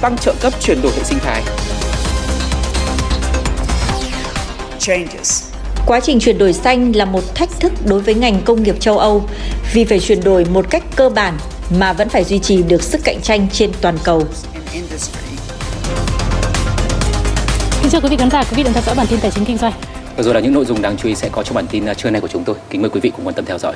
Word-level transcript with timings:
Tăng 0.00 0.16
trợ 0.18 0.34
cấp 0.40 0.52
chuyển 0.60 0.82
đổi 0.82 0.92
hệ 0.96 1.02
sinh 1.04 1.18
thái. 1.18 1.42
Changes. 4.78 5.52
Quá 5.86 6.00
trình 6.00 6.20
chuyển 6.20 6.38
đổi 6.38 6.52
xanh 6.52 6.96
là 6.96 7.04
một 7.04 7.34
thách 7.34 7.60
thức 7.60 7.72
đối 7.86 8.00
với 8.00 8.14
ngành 8.14 8.40
công 8.44 8.62
nghiệp 8.62 8.80
châu 8.80 8.98
Âu 8.98 9.22
vì 9.72 9.84
phải 9.84 10.00
chuyển 10.00 10.24
đổi 10.24 10.44
một 10.44 10.70
cách 10.70 10.82
cơ 10.96 11.08
bản 11.08 11.34
mà 11.78 11.92
vẫn 11.92 12.08
phải 12.08 12.24
duy 12.24 12.38
trì 12.38 12.62
được 12.62 12.82
sức 12.82 13.00
cạnh 13.04 13.20
tranh 13.22 13.46
trên 13.52 13.70
toàn 13.80 13.98
cầu. 14.04 14.22
Kính 17.82 17.90
chào 17.90 18.00
quý 18.00 18.08
vị 18.08 18.16
khán 18.16 18.30
giả, 18.30 18.44
quý 18.44 18.54
vị 18.56 18.62
đang 18.62 18.72
theo 18.72 18.82
dõi 18.86 18.94
bản 18.94 19.06
tin 19.10 19.20
tài 19.20 19.30
chính 19.30 19.44
kinh 19.44 19.58
doanh. 19.58 19.72
Vừa 20.16 20.22
rồi 20.22 20.34
là 20.34 20.40
những 20.40 20.52
nội 20.52 20.64
dung 20.64 20.82
đáng 20.82 20.96
chú 20.96 21.08
ý 21.08 21.14
sẽ 21.14 21.28
có 21.32 21.42
trong 21.42 21.54
bản 21.54 21.66
tin 21.66 21.84
trưa 21.96 22.10
nay 22.10 22.20
của 22.20 22.28
chúng 22.28 22.44
tôi. 22.44 22.56
Kính 22.70 22.82
mời 22.82 22.90
quý 22.90 23.00
vị 23.00 23.12
cùng 23.16 23.26
quan 23.26 23.34
tâm 23.34 23.44
theo 23.44 23.58
dõi. 23.58 23.74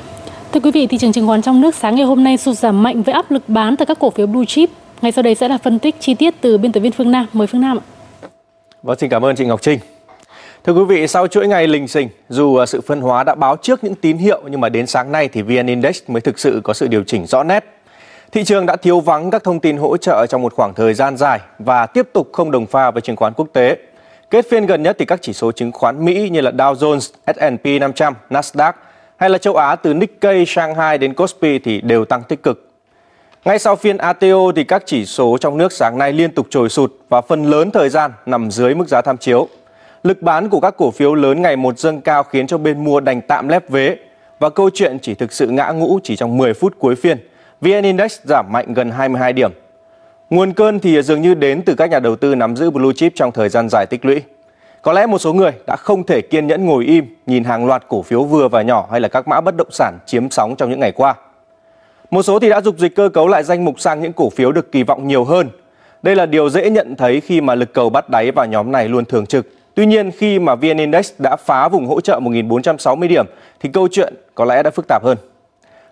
Thưa 0.52 0.61
quý 0.61 0.70
vị, 0.70 0.86
thị 0.86 0.98
trường 0.98 1.12
chứng 1.12 1.27
khoán 1.27 1.43
trong 1.43 1.61
nước 1.61 1.75
sáng 1.75 1.96
ngày 1.96 2.05
hôm 2.05 2.25
nay 2.25 2.36
sụt 2.36 2.59
giảm 2.59 2.82
mạnh 2.82 3.02
với 3.02 3.14
áp 3.14 3.30
lực 3.30 3.48
bán 3.48 3.77
từ 3.77 3.84
các 3.84 3.98
cổ 4.00 4.11
phiếu 4.11 4.27
blue 4.27 4.45
chip. 4.46 4.70
Ngay 5.03 5.12
sau 5.12 5.23
đây 5.23 5.35
sẽ 5.35 5.49
là 5.49 5.59
phân 5.59 5.79
tích 5.79 5.95
chi 6.01 6.15
tiết 6.15 6.35
từ 6.41 6.59
biên 6.59 6.73
tập 6.73 6.80
viên 6.80 6.93
Phương 6.93 7.11
Nam. 7.11 7.27
Mời 7.33 7.47
Phương 7.47 7.61
Nam 7.61 7.79
ạ. 7.79 7.85
Vâng, 8.83 8.98
xin 8.98 9.11
cảm 9.11 9.25
ơn 9.25 9.37
chị 9.37 9.45
Ngọc 9.45 9.62
Trinh. 9.62 9.79
Thưa 10.65 10.73
quý 10.73 10.84
vị, 10.84 11.06
sau 11.06 11.27
chuỗi 11.27 11.48
ngày 11.48 11.66
lình 11.66 11.89
xình, 11.89 12.09
dù 12.29 12.56
à, 12.56 12.66
sự 12.66 12.80
phân 12.80 13.01
hóa 13.01 13.25
đã 13.25 13.34
báo 13.34 13.56
trước 13.62 13.84
những 13.84 13.95
tín 13.95 14.19
hiệu 14.19 14.41
nhưng 14.51 14.61
mà 14.61 14.69
đến 14.69 14.87
sáng 14.87 15.12
nay 15.12 15.29
thì 15.29 15.42
VN 15.42 15.66
Index 15.66 16.03
mới 16.09 16.20
thực 16.20 16.39
sự 16.39 16.61
có 16.65 16.73
sự 16.73 16.89
điều 16.89 17.05
chỉnh 17.05 17.27
rõ 17.27 17.42
nét. 17.42 17.65
Thị 18.33 18.45
trường 18.45 18.66
đã 18.66 18.77
thiếu 18.77 19.01
vắng 19.01 19.30
các 19.30 19.45
thông 19.45 19.61
tin 19.61 19.77
hỗ 19.77 19.97
trợ 19.97 20.27
trong 20.29 20.42
một 20.42 20.55
khoảng 20.55 20.75
thời 20.75 20.95
gian 20.95 21.17
dài 21.17 21.41
và 21.59 21.87
tiếp 21.87 22.09
tục 22.12 22.28
không 22.33 22.51
đồng 22.51 22.67
pha 22.67 22.91
với 22.91 23.01
chứng 23.01 23.17
khoán 23.17 23.33
quốc 23.33 23.48
tế. 23.53 23.77
Kết 24.30 24.47
phiên 24.51 24.67
gần 24.67 24.83
nhất 24.83 24.97
thì 24.98 25.05
các 25.05 25.23
chỉ 25.23 25.33
số 25.33 25.53
chứng 25.53 25.73
khoán 25.73 26.05
Mỹ 26.05 26.28
như 26.28 26.41
là 26.41 26.51
Dow 26.51 26.75
Jones, 26.75 27.11
S&P 27.27 27.80
500, 27.80 28.15
Nasdaq 28.30 28.73
hay 29.17 29.30
là 29.30 29.39
châu 29.39 29.56
Á 29.56 29.77
từ 29.77 29.95
Nikkei, 29.95 30.47
Shanghai 30.47 30.98
đến 30.98 31.15
Kospi 31.15 31.59
thì 31.59 31.80
đều 31.80 32.05
tăng 32.05 32.23
tích 32.23 32.42
cực. 32.42 32.67
Ngay 33.45 33.59
sau 33.59 33.77
phiên 33.77 33.97
ATO 33.97 34.52
thì 34.56 34.65
các 34.65 34.83
chỉ 34.87 35.06
số 35.06 35.38
trong 35.41 35.59
nước 35.59 35.73
sáng 35.73 35.98
nay 35.98 36.12
liên 36.12 36.33
tục 36.33 36.47
trồi 36.51 36.69
sụt 36.69 36.92
và 37.09 37.20
phần 37.20 37.45
lớn 37.45 37.70
thời 37.70 37.88
gian 37.88 38.11
nằm 38.27 38.51
dưới 38.51 38.74
mức 38.74 38.88
giá 38.88 39.02
tham 39.02 39.16
chiếu. 39.16 39.48
Lực 40.03 40.22
bán 40.22 40.48
của 40.48 40.61
các 40.61 40.75
cổ 40.77 40.91
phiếu 40.91 41.14
lớn 41.14 41.42
ngày 41.42 41.56
một 41.56 41.78
dâng 41.78 42.00
cao 42.00 42.22
khiến 42.22 42.47
cho 42.47 42.59
bên 42.59 42.84
mua 42.84 43.00
đành 43.00 43.20
tạm 43.20 43.48
lép 43.48 43.70
vế 43.70 43.97
và 44.39 44.50
câu 44.50 44.70
chuyện 44.75 44.98
chỉ 45.03 45.14
thực 45.14 45.33
sự 45.33 45.47
ngã 45.47 45.70
ngũ 45.70 45.98
chỉ 46.03 46.16
trong 46.16 46.36
10 46.36 46.55
phút 46.55 46.75
cuối 46.78 46.94
phiên. 46.97 47.19
VN 47.61 47.83
Index 47.83 48.19
giảm 48.25 48.47
mạnh 48.53 48.75
gần 48.75 48.91
22 48.91 49.33
điểm. 49.33 49.53
Nguồn 50.31 50.53
cơn 50.53 50.81
thì 50.81 51.03
dường 51.03 51.22
như 51.22 51.34
đến 51.34 51.62
từ 51.66 51.75
các 51.75 51.91
nhà 51.91 51.98
đầu 51.98 52.16
tư 52.16 52.34
nắm 52.34 52.56
giữ 52.56 52.70
blue 52.70 52.92
chip 52.97 53.12
trong 53.14 53.33
thời 53.33 53.48
gian 53.48 53.69
dài 53.69 53.86
tích 53.86 54.05
lũy. 54.05 54.22
Có 54.83 54.92
lẽ 54.92 55.06
một 55.06 55.19
số 55.19 55.33
người 55.33 55.53
đã 55.66 55.77
không 55.77 56.05
thể 56.05 56.20
kiên 56.20 56.47
nhẫn 56.47 56.66
ngồi 56.66 56.84
im, 56.84 57.16
nhìn 57.27 57.44
hàng 57.44 57.66
loạt 57.66 57.84
cổ 57.89 58.03
phiếu 58.03 58.25
vừa 58.25 58.48
và 58.48 58.62
nhỏ 58.62 58.89
hay 58.91 59.00
là 59.00 59.09
các 59.09 59.28
mã 59.28 59.41
bất 59.41 59.56
động 59.56 59.70
sản 59.70 59.98
chiếm 60.06 60.31
sóng 60.31 60.56
trong 60.56 60.70
những 60.70 60.81
ngày 60.81 60.92
qua. 60.92 61.14
Một 62.11 62.23
số 62.23 62.39
thì 62.39 62.48
đã 62.48 62.61
dục 62.61 62.78
dịch 62.78 62.97
cơ 62.97 63.09
cấu 63.09 63.28
lại 63.28 63.45
danh 63.45 63.64
mục 63.64 63.81
sang 63.81 64.01
những 64.01 64.12
cổ 64.12 64.31
phiếu 64.31 64.53
được 64.53 64.73
kỳ 64.73 64.83
vọng 64.83 65.09
nhiều 65.09 65.25
hơn. 65.25 65.48
Đây 66.03 66.17
là 66.17 66.27
điều 66.27 66.50
dễ 66.50 66.70
nhận 66.70 66.97
thấy 66.97 67.20
khi 67.20 67.41
mà 67.41 67.55
lực 67.55 67.73
cầu 67.73 67.91
bắt 67.91 68.11
đáy 68.11 68.31
vào 68.31 68.47
nhóm 68.47 68.73
này 68.73 68.89
luôn 68.89 69.05
thường 69.05 69.27
trực. 69.27 69.47
Tuy 69.75 69.87
nhiên, 69.87 70.11
khi 70.11 70.39
mà 70.39 70.55
VN 70.55 70.77
Index 70.77 71.12
đã 71.19 71.37
phá 71.37 71.69
vùng 71.69 71.87
hỗ 71.87 72.00
trợ 72.00 72.19
1.460 72.20 73.09
điểm, 73.09 73.27
thì 73.61 73.69
câu 73.73 73.89
chuyện 73.89 74.15
có 74.34 74.45
lẽ 74.45 74.62
đã 74.62 74.70
phức 74.70 74.89
tạp 74.89 75.05
hơn. 75.05 75.19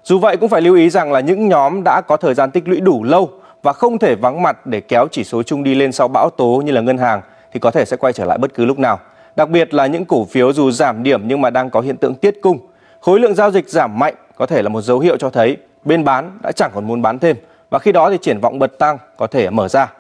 Dù 0.05 0.19
vậy, 0.19 0.37
cũng 0.37 0.49
phải 0.49 0.61
lưu 0.61 0.77
ý 0.77 0.91
rằng 0.91 1.13
là 1.13 1.21
những 1.21 1.49
nhóm 1.49 1.83
đã 1.85 2.01
có 2.01 2.17
thời 2.17 2.35
gian 2.35 2.51
tích 2.51 2.69
lũy 2.69 2.81
đủ 2.81 3.05
lâu 3.05 3.31
và 3.63 3.73
không 3.73 3.99
thể 3.99 4.15
vắng 4.15 4.43
mặt 4.43 4.67
để 4.67 4.81
kéo 4.81 5.07
chỉ 5.11 5.25
số 5.25 5.43
chung 5.43 5.63
đi 5.63 5.75
lên 5.75 5.93
sau 5.93 6.09
bão 6.09 6.31
tố 6.31 6.63
như 6.65 6.73
là 6.73 6.81
ngân 6.81 6.99
hàng, 6.99 7.21
thì 7.53 7.61
có 7.61 7.71
thể 7.71 7.85
sẽ 7.85 7.97
quay 7.97 8.13
trở 8.13 8.25
lại 8.25 8.39
bất 8.39 8.55
cứ 8.55 8.65
lúc 8.65 8.79
nào. 8.79 9.01
Đặc 9.37 9.51
biệt 9.51 9.75
là 9.75 9.87
những 9.87 10.05
cổ 10.05 10.25
phiếu 10.25 10.53
dù 10.53 10.71
giảm 10.71 11.03
điểm 11.03 11.23
nhưng 11.29 11.41
mà 11.41 11.51
đang 11.51 11.71
có 11.71 11.81
hiện 11.81 11.97
tượng 11.97 12.15
tiết 12.15 12.35
cung. 12.43 12.59
Khối 13.01 13.21
lượng 13.21 13.35
giao 13.35 13.51
dịch 13.51 13.69
giảm 13.69 13.99
mạnh 13.99 14.15
có 14.37 14.47
thể 14.47 14.63
là 14.63 14.69
một 14.69 14.81
dấu 14.81 14.99
hiệu 14.99 15.17
cho 15.17 15.31
thấy 15.31 15.57
bên 15.87 16.05
bán 16.05 16.39
đã 16.43 16.53
chẳng 16.53 16.71
còn 16.75 16.87
muốn 16.87 17.03
bán 17.03 17.19
thêm 17.19 17.37
và 17.71 17.79
khi 17.79 17.93
đó 17.93 18.11
thì 18.11 18.19
triển 18.23 18.41
vọng 18.41 18.59
bật 18.59 18.79
tăng 18.79 18.99
có 19.17 19.27
thể 19.27 19.51
mở 19.51 19.69
ra. 19.69 19.93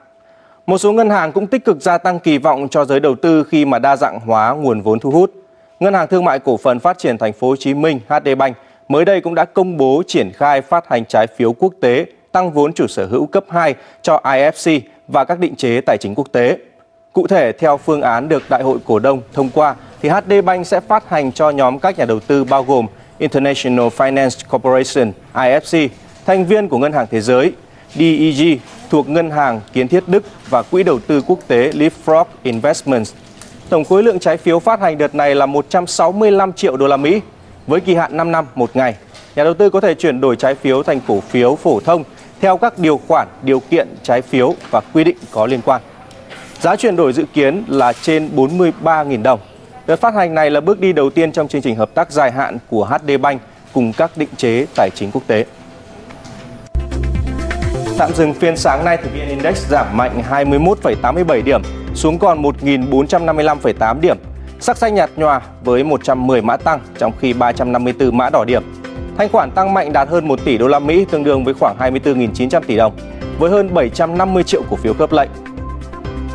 Một 0.66 0.78
số 0.78 0.92
ngân 0.92 1.10
hàng 1.10 1.32
cũng 1.32 1.46
tích 1.46 1.64
cực 1.64 1.80
gia 1.80 1.98
tăng 1.98 2.18
kỳ 2.18 2.38
vọng 2.38 2.68
cho 2.70 2.84
giới 2.84 3.00
đầu 3.00 3.14
tư 3.14 3.44
khi 3.44 3.64
mà 3.64 3.78
đa 3.78 3.96
dạng 3.96 4.20
hóa 4.20 4.52
nguồn 4.52 4.80
vốn 4.80 4.98
thu 4.98 5.10
hút. 5.10 5.32
Ngân 5.80 5.94
hàng 5.94 6.08
Thương 6.08 6.24
mại 6.24 6.38
Cổ 6.38 6.56
phần 6.56 6.78
Phát 6.78 6.98
triển 6.98 7.18
Thành 7.18 7.32
phố 7.32 7.48
Hồ 7.48 7.56
Chí 7.56 7.74
Minh 7.74 8.00
HD 8.08 8.28
Bank 8.38 8.56
mới 8.88 9.04
đây 9.04 9.20
cũng 9.20 9.34
đã 9.34 9.44
công 9.44 9.76
bố 9.76 10.02
triển 10.06 10.32
khai 10.32 10.60
phát 10.60 10.88
hành 10.88 11.04
trái 11.04 11.26
phiếu 11.26 11.52
quốc 11.52 11.72
tế 11.80 12.06
tăng 12.32 12.52
vốn 12.52 12.72
chủ 12.72 12.86
sở 12.86 13.06
hữu 13.06 13.26
cấp 13.26 13.44
2 13.48 13.74
cho 14.02 14.20
IFC 14.24 14.80
và 15.08 15.24
các 15.24 15.38
định 15.38 15.56
chế 15.56 15.80
tài 15.80 15.98
chính 15.98 16.14
quốc 16.14 16.32
tế. 16.32 16.58
Cụ 17.12 17.26
thể, 17.26 17.52
theo 17.52 17.76
phương 17.76 18.02
án 18.02 18.28
được 18.28 18.42
Đại 18.50 18.62
hội 18.62 18.78
cổ 18.86 18.98
đông 18.98 19.20
thông 19.32 19.50
qua, 19.50 19.74
thì 20.02 20.08
HD 20.08 20.32
Bank 20.44 20.66
sẽ 20.66 20.80
phát 20.80 21.08
hành 21.08 21.32
cho 21.32 21.50
nhóm 21.50 21.78
các 21.78 21.98
nhà 21.98 22.04
đầu 22.04 22.20
tư 22.20 22.44
bao 22.44 22.62
gồm 22.62 22.86
International 23.18 23.88
Finance 23.96 24.48
Corporation, 24.50 25.12
IFC, 25.34 25.88
thành 26.26 26.46
viên 26.46 26.68
của 26.68 26.78
Ngân 26.78 26.92
hàng 26.92 27.06
Thế 27.10 27.20
giới, 27.20 27.52
DEG 27.94 28.58
thuộc 28.90 29.08
Ngân 29.08 29.30
hàng 29.30 29.60
Kiến 29.72 29.88
thiết 29.88 30.04
Đức 30.06 30.24
và 30.50 30.62
Quỹ 30.62 30.82
đầu 30.82 30.98
tư 30.98 31.22
quốc 31.26 31.38
tế 31.46 31.70
Leapfrog 31.74 32.24
Investments. 32.42 33.14
Tổng 33.68 33.84
khối 33.84 34.02
lượng 34.02 34.18
trái 34.18 34.36
phiếu 34.36 34.58
phát 34.58 34.80
hành 34.80 34.98
đợt 34.98 35.14
này 35.14 35.34
là 35.34 35.46
165 35.46 36.52
triệu 36.52 36.76
đô 36.76 36.86
la 36.86 36.96
Mỹ 36.96 37.20
với 37.66 37.80
kỳ 37.80 37.94
hạn 37.94 38.16
5 38.16 38.32
năm 38.32 38.46
một 38.54 38.70
ngày. 38.76 38.94
Nhà 39.36 39.44
đầu 39.44 39.54
tư 39.54 39.70
có 39.70 39.80
thể 39.80 39.94
chuyển 39.94 40.20
đổi 40.20 40.36
trái 40.36 40.54
phiếu 40.54 40.82
thành 40.82 41.00
cổ 41.08 41.20
phiếu 41.20 41.56
phổ 41.56 41.80
thông 41.80 42.04
theo 42.40 42.56
các 42.56 42.78
điều 42.78 43.00
khoản, 43.08 43.28
điều 43.42 43.60
kiện 43.60 43.88
trái 44.02 44.22
phiếu 44.22 44.54
và 44.70 44.80
quy 44.92 45.04
định 45.04 45.16
có 45.30 45.46
liên 45.46 45.60
quan. 45.64 45.82
Giá 46.60 46.76
chuyển 46.76 46.96
đổi 46.96 47.12
dự 47.12 47.24
kiến 47.34 47.64
là 47.68 47.92
trên 47.92 48.30
43.000 48.36 49.22
đồng. 49.22 49.40
Đợt 49.86 50.00
phát 50.00 50.14
hành 50.14 50.34
này 50.34 50.50
là 50.50 50.60
bước 50.60 50.80
đi 50.80 50.92
đầu 50.92 51.10
tiên 51.10 51.32
trong 51.32 51.48
chương 51.48 51.62
trình 51.62 51.76
hợp 51.76 51.94
tác 51.94 52.10
dài 52.12 52.32
hạn 52.32 52.58
của 52.70 52.84
HD 52.84 53.10
Bank 53.20 53.40
cùng 53.72 53.92
các 53.92 54.10
định 54.16 54.28
chế 54.36 54.66
tài 54.76 54.90
chính 54.94 55.10
quốc 55.12 55.22
tế. 55.26 55.44
Tạm 57.98 58.14
dừng 58.14 58.34
phiên 58.34 58.56
sáng 58.56 58.84
nay 58.84 58.98
thì 59.02 59.20
VN 59.20 59.28
Index 59.28 59.66
giảm 59.68 59.96
mạnh 59.96 60.22
21,87 60.30 61.44
điểm 61.44 61.62
xuống 61.94 62.18
còn 62.18 62.42
1.455,8 62.42 64.00
điểm. 64.00 64.16
Sắc 64.60 64.76
xanh 64.76 64.94
nhạt 64.94 65.10
nhòa 65.16 65.40
với 65.64 65.84
110 65.84 66.42
mã 66.42 66.56
tăng 66.56 66.80
trong 66.98 67.12
khi 67.20 67.32
354 67.32 68.16
mã 68.16 68.30
đỏ 68.30 68.44
điểm. 68.44 68.62
Thanh 69.18 69.28
khoản 69.28 69.50
tăng 69.50 69.74
mạnh 69.74 69.92
đạt 69.92 70.08
hơn 70.08 70.28
1 70.28 70.38
tỷ 70.44 70.58
đô 70.58 70.68
la 70.68 70.78
Mỹ 70.78 71.06
tương 71.10 71.24
đương 71.24 71.44
với 71.44 71.54
khoảng 71.54 71.76
24.900 71.78 72.60
tỷ 72.66 72.76
đồng 72.76 72.96
với 73.38 73.50
hơn 73.50 73.74
750 73.74 74.42
triệu 74.42 74.62
cổ 74.70 74.76
phiếu 74.76 74.94
khớp 74.94 75.12
lệnh. 75.12 75.30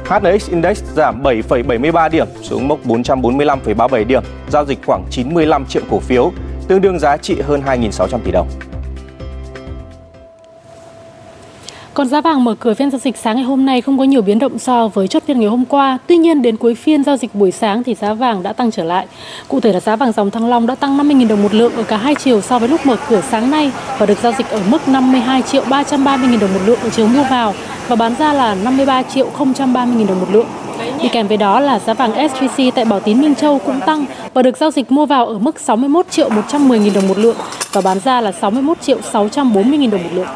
HNX 0.06 0.50
Index 0.50 0.84
giảm 0.96 1.24
7,73 1.24 2.10
điểm 2.10 2.28
xuống 2.42 2.68
mốc 2.68 2.86
445,37 2.86 4.06
điểm, 4.08 4.24
giao 4.50 4.66
dịch 4.66 4.80
khoảng 4.86 5.04
95 5.10 5.66
triệu 5.66 5.84
cổ 5.90 6.00
phiếu, 6.00 6.32
tương 6.68 6.82
đương 6.82 7.00
giá 7.00 7.18
trị 7.18 7.42
hơn 7.42 7.62
2.600 7.66 8.20
tỷ 8.24 8.32
đồng. 8.32 8.48
Còn 11.94 12.08
giá 12.08 12.22
vàng 12.22 12.44
mở 12.44 12.56
cửa 12.60 12.74
phiên 12.74 12.92
giao 12.92 13.00
dịch 13.00 13.18
sáng 13.18 13.36
ngày 13.36 13.46
hôm 13.46 13.66
nay 13.66 13.82
không 13.82 13.98
có 13.98 14.04
nhiều 14.04 14.22
biến 14.22 14.40
động 14.40 14.60
so 14.60 14.88
với 14.88 15.08
chốt 15.08 15.24
phiên 15.28 15.40
ngày 15.40 15.50
hôm 15.50 15.66
qua. 15.66 15.98
Tuy 16.08 16.18
nhiên 16.18 16.42
đến 16.42 16.58
cuối 16.58 16.76
phiên 16.76 17.04
giao 17.04 17.18
dịch 17.18 17.36
buổi 17.36 17.52
sáng 17.52 17.84
thì 17.84 17.96
giá 17.96 18.14
vàng 18.14 18.44
đã 18.44 18.54
tăng 18.54 18.72
trở 18.72 18.84
lại. 18.84 19.08
Cụ 19.48 19.60
thể 19.60 19.74
là 19.74 19.80
giá 19.80 19.96
vàng 19.96 20.12
dòng 20.12 20.32
Thăng 20.32 20.50
Long 20.50 20.68
đã 20.68 20.76
tăng 20.76 20.98
50.000 20.98 21.28
đồng 21.28 21.44
một 21.44 21.54
lượng 21.54 21.76
ở 21.76 21.84
cả 21.84 21.98
hai 21.98 22.16
chiều 22.16 22.42
so 22.42 22.60
với 22.60 22.70
lúc 22.70 22.86
mở 22.86 22.98
cửa 23.10 23.22
sáng 23.30 23.52
nay 23.52 23.72
và 23.98 24.06
được 24.06 24.18
giao 24.24 24.32
dịch 24.38 24.50
ở 24.50 24.62
mức 24.70 24.88
52 24.88 25.42
triệu 25.42 25.64
330.000 25.64 26.40
đồng 26.40 26.54
một 26.54 26.60
lượng 26.66 26.80
ở 26.84 26.90
chiều 26.90 27.08
mua 27.08 27.24
vào 27.24 27.54
và 27.92 27.96
bán 27.96 28.16
ra 28.20 28.34
là 28.34 28.56
53 28.56 29.04
triệu 29.04 29.28
030.000 29.38 30.08
đồng 30.08 30.20
một 30.20 30.28
lượng. 30.32 30.46
Đi 31.02 31.10
kèm 31.10 31.28
với 31.28 31.38
đó 31.38 31.60
là 31.60 31.80
giá 31.80 31.94
vàng 31.94 32.12
SJC 32.12 32.72
tại 32.72 32.86
Bảo 32.86 33.00
Tín 33.00 33.22
Minh 33.22 33.36
Châu 33.36 33.60
cũng 33.66 33.80
tăng 33.86 34.06
và 34.34 34.42
được 34.42 34.58
giao 34.58 34.72
dịch 34.72 34.92
mua 34.92 35.06
vào 35.06 35.26
ở 35.26 35.38
mức 35.38 35.60
61 35.60 36.06
triệu 36.10 36.30
110.000 36.30 36.94
đồng 36.94 37.08
một 37.08 37.18
lượng 37.18 37.36
và 37.72 37.82
bán 37.82 38.00
ra 38.00 38.22
là 38.22 38.32
61 38.32 38.82
triệu 38.82 38.98
640.000 39.12 39.90
đồng 39.90 40.04
một 40.04 40.10
lượng. 40.14 40.28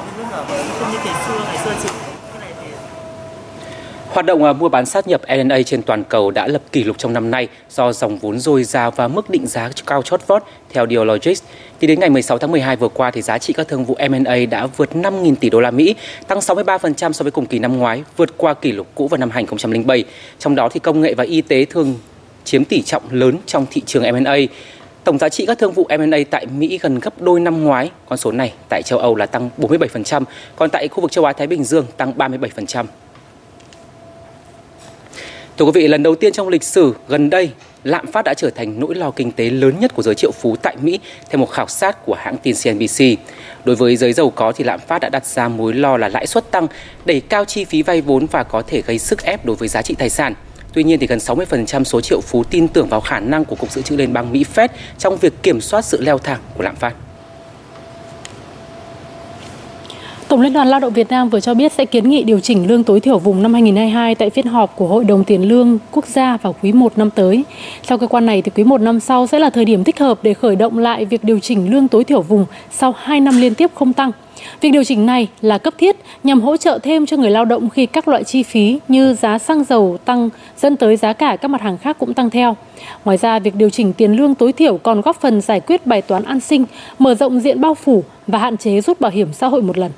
Hoạt 4.15 4.25
động 4.25 4.43
à, 4.43 4.53
mua 4.53 4.69
bán 4.69 4.85
sát 4.85 5.07
nhập 5.07 5.21
M&A 5.27 5.61
trên 5.61 5.81
toàn 5.81 6.03
cầu 6.03 6.31
đã 6.31 6.47
lập 6.47 6.61
kỷ 6.71 6.83
lục 6.83 6.97
trong 6.97 7.13
năm 7.13 7.31
nay 7.31 7.47
do 7.69 7.93
dòng 7.93 8.17
vốn 8.17 8.39
dồi 8.39 8.63
dào 8.63 8.91
và 8.91 9.07
mức 9.07 9.29
định 9.29 9.47
giá 9.47 9.69
cao 9.85 10.01
chót 10.01 10.27
vót 10.27 10.43
theo 10.69 10.87
Dealogics. 10.87 11.43
Thì 11.79 11.87
đến 11.87 11.99
ngày 11.99 12.09
16 12.09 12.37
tháng 12.37 12.51
12 12.51 12.75
vừa 12.75 12.87
qua 12.87 13.11
thì 13.11 13.21
giá 13.21 13.37
trị 13.37 13.53
các 13.53 13.67
thương 13.67 13.85
vụ 13.85 13.97
M&A 14.09 14.35
đã 14.49 14.65
vượt 14.65 14.89
5.000 14.93 15.35
tỷ 15.35 15.49
đô 15.49 15.59
la 15.59 15.71
Mỹ, 15.71 15.95
tăng 16.27 16.39
63% 16.39 17.11
so 17.11 17.23
với 17.23 17.31
cùng 17.31 17.45
kỳ 17.45 17.59
năm 17.59 17.77
ngoái, 17.77 18.03
vượt 18.17 18.37
qua 18.37 18.53
kỷ 18.53 18.71
lục 18.71 18.87
cũ 18.95 19.07
vào 19.07 19.17
năm 19.17 19.29
2007. 19.29 20.03
Trong 20.39 20.55
đó 20.55 20.69
thì 20.69 20.79
công 20.79 21.01
nghệ 21.01 21.13
và 21.13 21.23
y 21.23 21.41
tế 21.41 21.65
thường 21.65 21.95
chiếm 22.43 22.65
tỷ 22.65 22.81
trọng 22.81 23.03
lớn 23.11 23.37
trong 23.45 23.65
thị 23.71 23.81
trường 23.85 24.03
M&A. 24.03 24.35
Tổng 25.03 25.17
giá 25.17 25.29
trị 25.29 25.45
các 25.45 25.59
thương 25.59 25.73
vụ 25.73 25.87
M&A 25.89 26.17
tại 26.29 26.45
Mỹ 26.45 26.79
gần 26.81 26.99
gấp 26.99 27.21
đôi 27.21 27.39
năm 27.39 27.63
ngoái, 27.63 27.91
con 28.09 28.17
số 28.17 28.31
này 28.31 28.53
tại 28.69 28.81
châu 28.85 28.99
Âu 28.99 29.15
là 29.15 29.25
tăng 29.25 29.49
47%, 29.57 30.23
còn 30.55 30.69
tại 30.69 30.87
khu 30.87 31.01
vực 31.01 31.11
châu 31.11 31.25
Á 31.25 31.33
Thái 31.33 31.47
Bình 31.47 31.63
Dương 31.63 31.85
tăng 31.97 32.13
37%. 32.17 32.85
Thưa 35.57 35.65
quý 35.65 35.71
vị, 35.71 35.87
lần 35.87 36.03
đầu 36.03 36.15
tiên 36.15 36.33
trong 36.33 36.47
lịch 36.47 36.63
sử 36.63 36.93
gần 37.07 37.29
đây, 37.29 37.51
lạm 37.83 38.07
phát 38.07 38.25
đã 38.25 38.33
trở 38.33 38.49
thành 38.49 38.79
nỗi 38.79 38.95
lo 38.95 39.11
kinh 39.11 39.31
tế 39.31 39.49
lớn 39.49 39.79
nhất 39.79 39.95
của 39.95 40.03
giới 40.03 40.15
triệu 40.15 40.31
phú 40.31 40.55
tại 40.61 40.75
Mỹ 40.81 40.99
theo 41.29 41.39
một 41.39 41.45
khảo 41.45 41.67
sát 41.67 42.05
của 42.05 42.13
hãng 42.13 42.37
tin 42.37 42.55
CNBC. 42.63 43.03
Đối 43.65 43.75
với 43.75 43.95
giới 43.95 44.13
giàu 44.13 44.29
có 44.29 44.51
thì 44.51 44.63
lạm 44.63 44.79
phát 44.79 44.99
đã 44.99 45.09
đặt 45.09 45.25
ra 45.25 45.47
mối 45.47 45.73
lo 45.73 45.97
là 45.97 46.09
lãi 46.09 46.27
suất 46.27 46.51
tăng, 46.51 46.67
đẩy 47.05 47.19
cao 47.19 47.45
chi 47.45 47.65
phí 47.65 47.81
vay 47.81 48.01
vốn 48.01 48.25
và 48.25 48.43
có 48.43 48.61
thể 48.67 48.81
gây 48.81 48.99
sức 48.99 49.23
ép 49.23 49.45
đối 49.45 49.55
với 49.55 49.67
giá 49.67 49.81
trị 49.81 49.95
tài 49.97 50.09
sản. 50.09 50.33
Tuy 50.73 50.83
nhiên 50.83 50.99
thì 50.99 51.07
gần 51.07 51.19
60% 51.19 51.83
số 51.83 52.01
triệu 52.01 52.21
phú 52.21 52.43
tin 52.43 52.67
tưởng 52.67 52.89
vào 52.89 53.01
khả 53.01 53.19
năng 53.19 53.45
của 53.45 53.55
Cục 53.55 53.71
Dự 53.71 53.81
trữ 53.81 53.95
Liên 53.95 54.13
bang 54.13 54.31
Mỹ 54.31 54.45
Fed 54.55 54.67
trong 54.97 55.17
việc 55.17 55.33
kiểm 55.43 55.61
soát 55.61 55.85
sự 55.85 56.01
leo 56.01 56.17
thang 56.17 56.39
của 56.57 56.63
lạm 56.63 56.75
phát. 56.75 56.93
Tổng 60.35 60.41
Liên 60.41 60.53
đoàn 60.53 60.67
Lao 60.67 60.79
động 60.79 60.93
Việt 60.93 61.09
Nam 61.09 61.29
vừa 61.29 61.39
cho 61.39 61.53
biết 61.53 61.71
sẽ 61.71 61.85
kiến 61.85 62.09
nghị 62.09 62.23
điều 62.23 62.39
chỉnh 62.39 62.67
lương 62.67 62.83
tối 62.83 62.99
thiểu 62.99 63.19
vùng 63.19 63.43
năm 63.43 63.53
2022 63.53 64.15
tại 64.15 64.29
phiên 64.29 64.45
họp 64.45 64.75
của 64.75 64.87
Hội 64.87 65.03
đồng 65.03 65.23
Tiền 65.23 65.49
lương 65.49 65.77
Quốc 65.91 66.05
gia 66.05 66.37
vào 66.37 66.55
quý 66.63 66.71
1 66.71 66.97
năm 66.97 67.09
tới. 67.09 67.43
Theo 67.87 67.97
cơ 67.97 68.07
quan 68.07 68.25
này 68.25 68.41
thì 68.41 68.51
quý 68.55 68.63
1 68.63 68.81
năm 68.81 68.99
sau 68.99 69.27
sẽ 69.27 69.39
là 69.39 69.49
thời 69.49 69.65
điểm 69.65 69.83
thích 69.83 69.99
hợp 69.99 70.19
để 70.23 70.33
khởi 70.33 70.55
động 70.55 70.77
lại 70.77 71.05
việc 71.05 71.23
điều 71.23 71.39
chỉnh 71.39 71.71
lương 71.71 71.87
tối 71.87 72.03
thiểu 72.03 72.21
vùng 72.21 72.45
sau 72.71 72.95
2 72.97 73.19
năm 73.19 73.41
liên 73.41 73.55
tiếp 73.55 73.71
không 73.75 73.93
tăng. 73.93 74.11
Việc 74.61 74.69
điều 74.69 74.83
chỉnh 74.83 75.05
này 75.05 75.27
là 75.41 75.57
cấp 75.57 75.73
thiết 75.77 75.95
nhằm 76.23 76.41
hỗ 76.41 76.57
trợ 76.57 76.79
thêm 76.83 77.05
cho 77.05 77.17
người 77.17 77.31
lao 77.31 77.45
động 77.45 77.69
khi 77.69 77.85
các 77.85 78.07
loại 78.07 78.23
chi 78.23 78.43
phí 78.43 78.79
như 78.87 79.13
giá 79.13 79.37
xăng 79.37 79.63
dầu 79.63 79.97
tăng 80.05 80.29
dẫn 80.57 80.77
tới 80.77 80.97
giá 80.97 81.13
cả 81.13 81.37
các 81.41 81.47
mặt 81.47 81.61
hàng 81.61 81.77
khác 81.77 81.97
cũng 81.99 82.13
tăng 82.13 82.29
theo. 82.29 82.55
Ngoài 83.05 83.17
ra, 83.17 83.39
việc 83.39 83.55
điều 83.55 83.69
chỉnh 83.69 83.93
tiền 83.93 84.13
lương 84.13 84.35
tối 84.35 84.51
thiểu 84.51 84.77
còn 84.77 85.01
góp 85.01 85.21
phần 85.21 85.41
giải 85.41 85.59
quyết 85.59 85.85
bài 85.85 86.01
toán 86.01 86.23
an 86.23 86.39
sinh, 86.39 86.65
mở 86.99 87.15
rộng 87.15 87.39
diện 87.39 87.61
bao 87.61 87.75
phủ 87.75 88.03
và 88.27 88.39
hạn 88.39 88.57
chế 88.57 88.81
rút 88.81 89.01
bảo 89.01 89.11
hiểm 89.11 89.27
xã 89.33 89.47
hội 89.47 89.61
một 89.61 89.77
lần. 89.77 89.91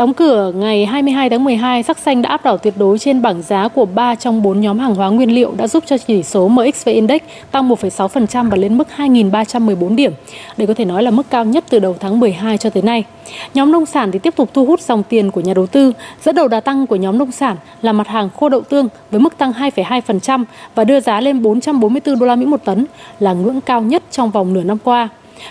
Đóng 0.00 0.14
cửa 0.14 0.52
ngày 0.54 0.86
22 0.86 1.30
tháng 1.30 1.44
12, 1.44 1.82
sắc 1.82 1.98
xanh 1.98 2.22
đã 2.22 2.30
áp 2.30 2.44
đảo 2.44 2.58
tuyệt 2.58 2.74
đối 2.76 2.98
trên 2.98 3.22
bảng 3.22 3.42
giá 3.42 3.68
của 3.68 3.84
3 3.84 4.14
trong 4.14 4.42
4 4.42 4.60
nhóm 4.60 4.78
hàng 4.78 4.94
hóa 4.94 5.08
nguyên 5.08 5.34
liệu 5.34 5.52
đã 5.56 5.66
giúp 5.68 5.84
cho 5.86 5.98
chỉ 5.98 6.22
số 6.22 6.48
MXV 6.48 6.88
Index 6.88 7.20
tăng 7.50 7.68
1,6% 7.68 8.50
và 8.50 8.56
lên 8.56 8.78
mức 8.78 8.88
2.314 8.96 9.94
điểm. 9.94 10.12
Đây 10.56 10.66
có 10.66 10.74
thể 10.74 10.84
nói 10.84 11.02
là 11.02 11.10
mức 11.10 11.22
cao 11.30 11.44
nhất 11.44 11.64
từ 11.70 11.78
đầu 11.78 11.96
tháng 12.00 12.20
12 12.20 12.58
cho 12.58 12.70
tới 12.70 12.82
nay. 12.82 13.04
Nhóm 13.54 13.72
nông 13.72 13.86
sản 13.86 14.12
thì 14.12 14.18
tiếp 14.18 14.36
tục 14.36 14.50
thu 14.54 14.64
hút 14.64 14.80
dòng 14.80 15.02
tiền 15.02 15.30
của 15.30 15.40
nhà 15.40 15.54
đầu 15.54 15.66
tư. 15.66 15.92
Dẫn 16.24 16.34
đầu 16.34 16.48
đà 16.48 16.60
tăng 16.60 16.86
của 16.86 16.96
nhóm 16.96 17.18
nông 17.18 17.32
sản 17.32 17.56
là 17.82 17.92
mặt 17.92 18.08
hàng 18.08 18.28
khô 18.40 18.48
đậu 18.48 18.60
tương 18.60 18.88
với 19.10 19.20
mức 19.20 19.38
tăng 19.38 19.52
2,2% 19.52 20.44
và 20.74 20.84
đưa 20.84 21.00
giá 21.00 21.20
lên 21.20 21.42
444 21.42 22.18
đô 22.18 22.26
la 22.26 22.36
Mỹ 22.36 22.46
một 22.46 22.64
tấn, 22.64 22.86
là 23.20 23.32
ngưỡng 23.32 23.60
cao 23.60 23.82
nhất 23.82 24.02
trong 24.10 24.30
vòng 24.30 24.52
nửa 24.52 24.62
năm 24.62 24.78
qua. 24.84 25.08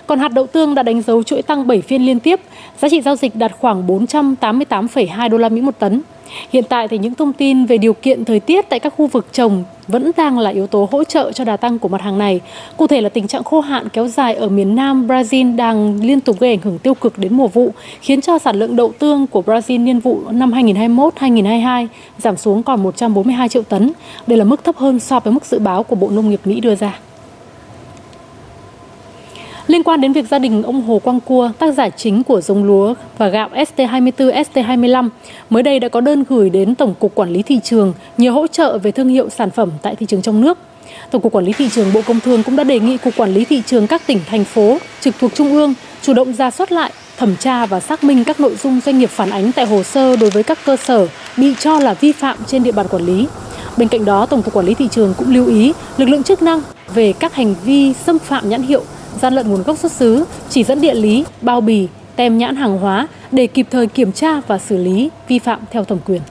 Còn 0.08 0.20
hạt 0.20 0.34
đậu 0.34 0.48
tương 0.48 0.76
đã 0.76 0.84
đánh 0.84 1.02
dấu 1.02 1.24
chuỗi 1.24 1.42
tăng 1.42 1.68
7 1.68 1.82
phiên 1.82 2.06
liên 2.06 2.20
tiếp, 2.20 2.40
giá 2.82 2.90
trị 2.90 3.02
giao 3.02 3.16
dịch 3.16 3.36
đạt 3.36 3.52
khoảng 3.60 3.88
488,2 3.88 5.30
đô 5.30 5.38
la 5.38 5.50
Mỹ 5.50 5.62
một 5.62 5.80
tấn. 5.80 6.02
Hiện 6.54 6.64
tại 6.70 6.88
thì 6.88 6.98
những 6.98 7.16
thông 7.16 7.34
tin 7.34 7.66
về 7.66 7.78
điều 7.78 7.94
kiện 7.94 8.26
thời 8.26 8.40
tiết 8.40 8.70
tại 8.70 8.80
các 8.80 8.94
khu 8.98 9.08
vực 9.08 9.26
trồng 9.32 9.64
vẫn 9.88 10.12
đang 10.18 10.40
là 10.40 10.50
yếu 10.50 10.68
tố 10.68 10.88
hỗ 10.92 11.04
trợ 11.04 11.32
cho 11.32 11.44
đà 11.44 11.58
tăng 11.58 11.80
của 11.80 11.88
mặt 11.88 12.02
hàng 12.02 12.18
này. 12.18 12.42
Cụ 12.78 12.88
thể 12.88 13.02
là 13.02 13.10
tình 13.10 13.28
trạng 13.28 13.44
khô 13.44 13.60
hạn 13.60 13.90
kéo 13.90 14.08
dài 14.08 14.36
ở 14.36 14.50
miền 14.50 14.76
Nam 14.76 15.08
Brazil 15.08 15.56
đang 15.56 16.04
liên 16.04 16.22
tục 16.22 16.40
gây 16.40 16.50
ảnh 16.50 16.62
hưởng 16.62 16.80
tiêu 16.80 16.94
cực 16.94 17.18
đến 17.18 17.34
mùa 17.34 17.48
vụ, 17.48 17.74
khiến 18.02 18.22
cho 18.22 18.40
sản 18.40 18.56
lượng 18.56 18.76
đậu 18.76 18.92
tương 19.00 19.28
của 19.28 19.44
Brazil 19.46 19.84
niên 19.84 20.00
vụ 20.00 20.22
năm 20.32 20.52
2021-2022 20.52 21.88
giảm 22.18 22.38
xuống 22.38 22.64
còn 22.64 22.84
142 22.84 23.50
triệu 23.50 23.64
tấn. 23.64 23.92
Đây 24.28 24.38
là 24.38 24.44
mức 24.44 24.64
thấp 24.64 24.78
hơn 24.78 25.00
so 25.00 25.20
với 25.20 25.34
mức 25.34 25.46
dự 25.46 25.60
báo 25.60 25.84
của 25.84 25.96
Bộ 25.96 26.10
Nông 26.10 26.30
nghiệp 26.30 26.42
Mỹ 26.46 26.60
đưa 26.60 26.76
ra. 26.76 27.00
Liên 29.70 29.84
quan 29.84 30.02
đến 30.02 30.14
việc 30.14 30.28
gia 30.28 30.40
đình 30.40 30.64
ông 30.64 30.82
Hồ 30.82 31.00
Quang 31.00 31.20
Cua, 31.20 31.52
tác 31.60 31.74
giả 31.74 31.90
chính 31.90 32.24
của 32.24 32.42
giống 32.42 32.64
lúa 32.64 32.94
và 33.18 33.28
gạo 33.28 33.50
ST24, 33.54 34.44
ST25, 34.44 35.10
mới 35.50 35.64
đây 35.64 35.80
đã 35.80 35.90
có 35.90 36.02
đơn 36.02 36.24
gửi 36.30 36.50
đến 36.50 36.76
Tổng 36.76 36.94
cục 37.00 37.16
Quản 37.16 37.30
lý 37.30 37.42
thị 37.42 37.60
trường 37.64 37.94
nhờ 38.18 38.32
hỗ 38.32 38.48
trợ 38.48 38.78
về 38.78 38.92
thương 38.92 39.08
hiệu 39.08 39.30
sản 39.30 39.50
phẩm 39.52 39.72
tại 39.82 39.96
thị 39.96 40.06
trường 40.06 40.22
trong 40.22 40.42
nước. 40.42 40.58
Tổng 41.12 41.22
cục 41.22 41.32
Quản 41.32 41.46
lý 41.46 41.54
thị 41.54 41.70
trường 41.72 41.94
Bộ 41.94 42.02
Công 42.06 42.20
Thương 42.20 42.44
cũng 42.44 42.56
đã 42.56 42.64
đề 42.64 42.80
nghị 42.80 42.98
Cục 42.98 43.14
Quản 43.18 43.34
lý 43.34 43.46
thị 43.46 43.62
trường 43.66 43.88
các 43.88 44.08
tỉnh 44.08 44.20
thành 44.30 44.44
phố 44.44 44.78
trực 45.02 45.16
thuộc 45.20 45.32
trung 45.34 45.52
ương 45.52 45.74
chủ 46.02 46.14
động 46.14 46.34
ra 46.34 46.52
soát 46.52 46.72
lại, 46.72 46.92
thẩm 47.18 47.36
tra 47.36 47.66
và 47.66 47.80
xác 47.80 48.04
minh 48.04 48.24
các 48.24 48.40
nội 48.40 48.56
dung 48.56 48.80
doanh 48.86 49.00
nghiệp 49.00 49.10
phản 49.10 49.30
ánh 49.30 49.52
tại 49.52 49.66
hồ 49.66 49.84
sơ 49.84 50.16
đối 50.16 50.30
với 50.30 50.44
các 50.44 50.58
cơ 50.66 50.78
sở 50.78 51.08
bị 51.38 51.56
cho 51.60 51.80
là 51.80 51.94
vi 51.94 52.12
phạm 52.12 52.38
trên 52.48 52.64
địa 52.64 52.72
bàn 52.72 52.88
quản 52.90 53.06
lý. 53.06 53.28
Bên 53.78 53.88
cạnh 53.88 54.06
đó, 54.06 54.26
Tổng 54.26 54.42
cục 54.42 54.54
Quản 54.54 54.66
lý 54.66 54.74
thị 54.74 54.88
trường 54.92 55.14
cũng 55.18 55.34
lưu 55.34 55.48
ý 55.48 55.74
lực 55.98 56.10
lượng 56.10 56.24
chức 56.24 56.42
năng 56.42 56.62
về 56.94 57.14
các 57.14 57.34
hành 57.34 57.56
vi 57.64 57.94
xâm 57.94 58.20
phạm 58.20 58.50
nhãn 58.50 58.62
hiệu 58.62 58.84
gian 59.22 59.34
lận 59.34 59.50
nguồn 59.50 59.64
gốc 59.64 59.78
xuất 59.78 59.92
xứ, 59.92 60.26
chỉ 60.50 60.64
dẫn 60.64 60.82
địa 60.82 60.94
lý, 60.94 61.26
bao 61.42 61.62
bì, 61.62 61.88
tem 62.16 62.38
nhãn 62.38 62.56
hàng 62.56 62.78
hóa 62.78 63.08
để 63.32 63.48
kịp 63.48 63.68
thời 63.72 63.88
kiểm 63.88 64.12
tra 64.12 64.42
và 64.48 64.58
xử 64.58 64.78
lý 64.78 65.10
vi 65.28 65.40
phạm 65.40 65.60
theo 65.72 65.84
thẩm 65.84 65.98
quyền. 66.06 66.22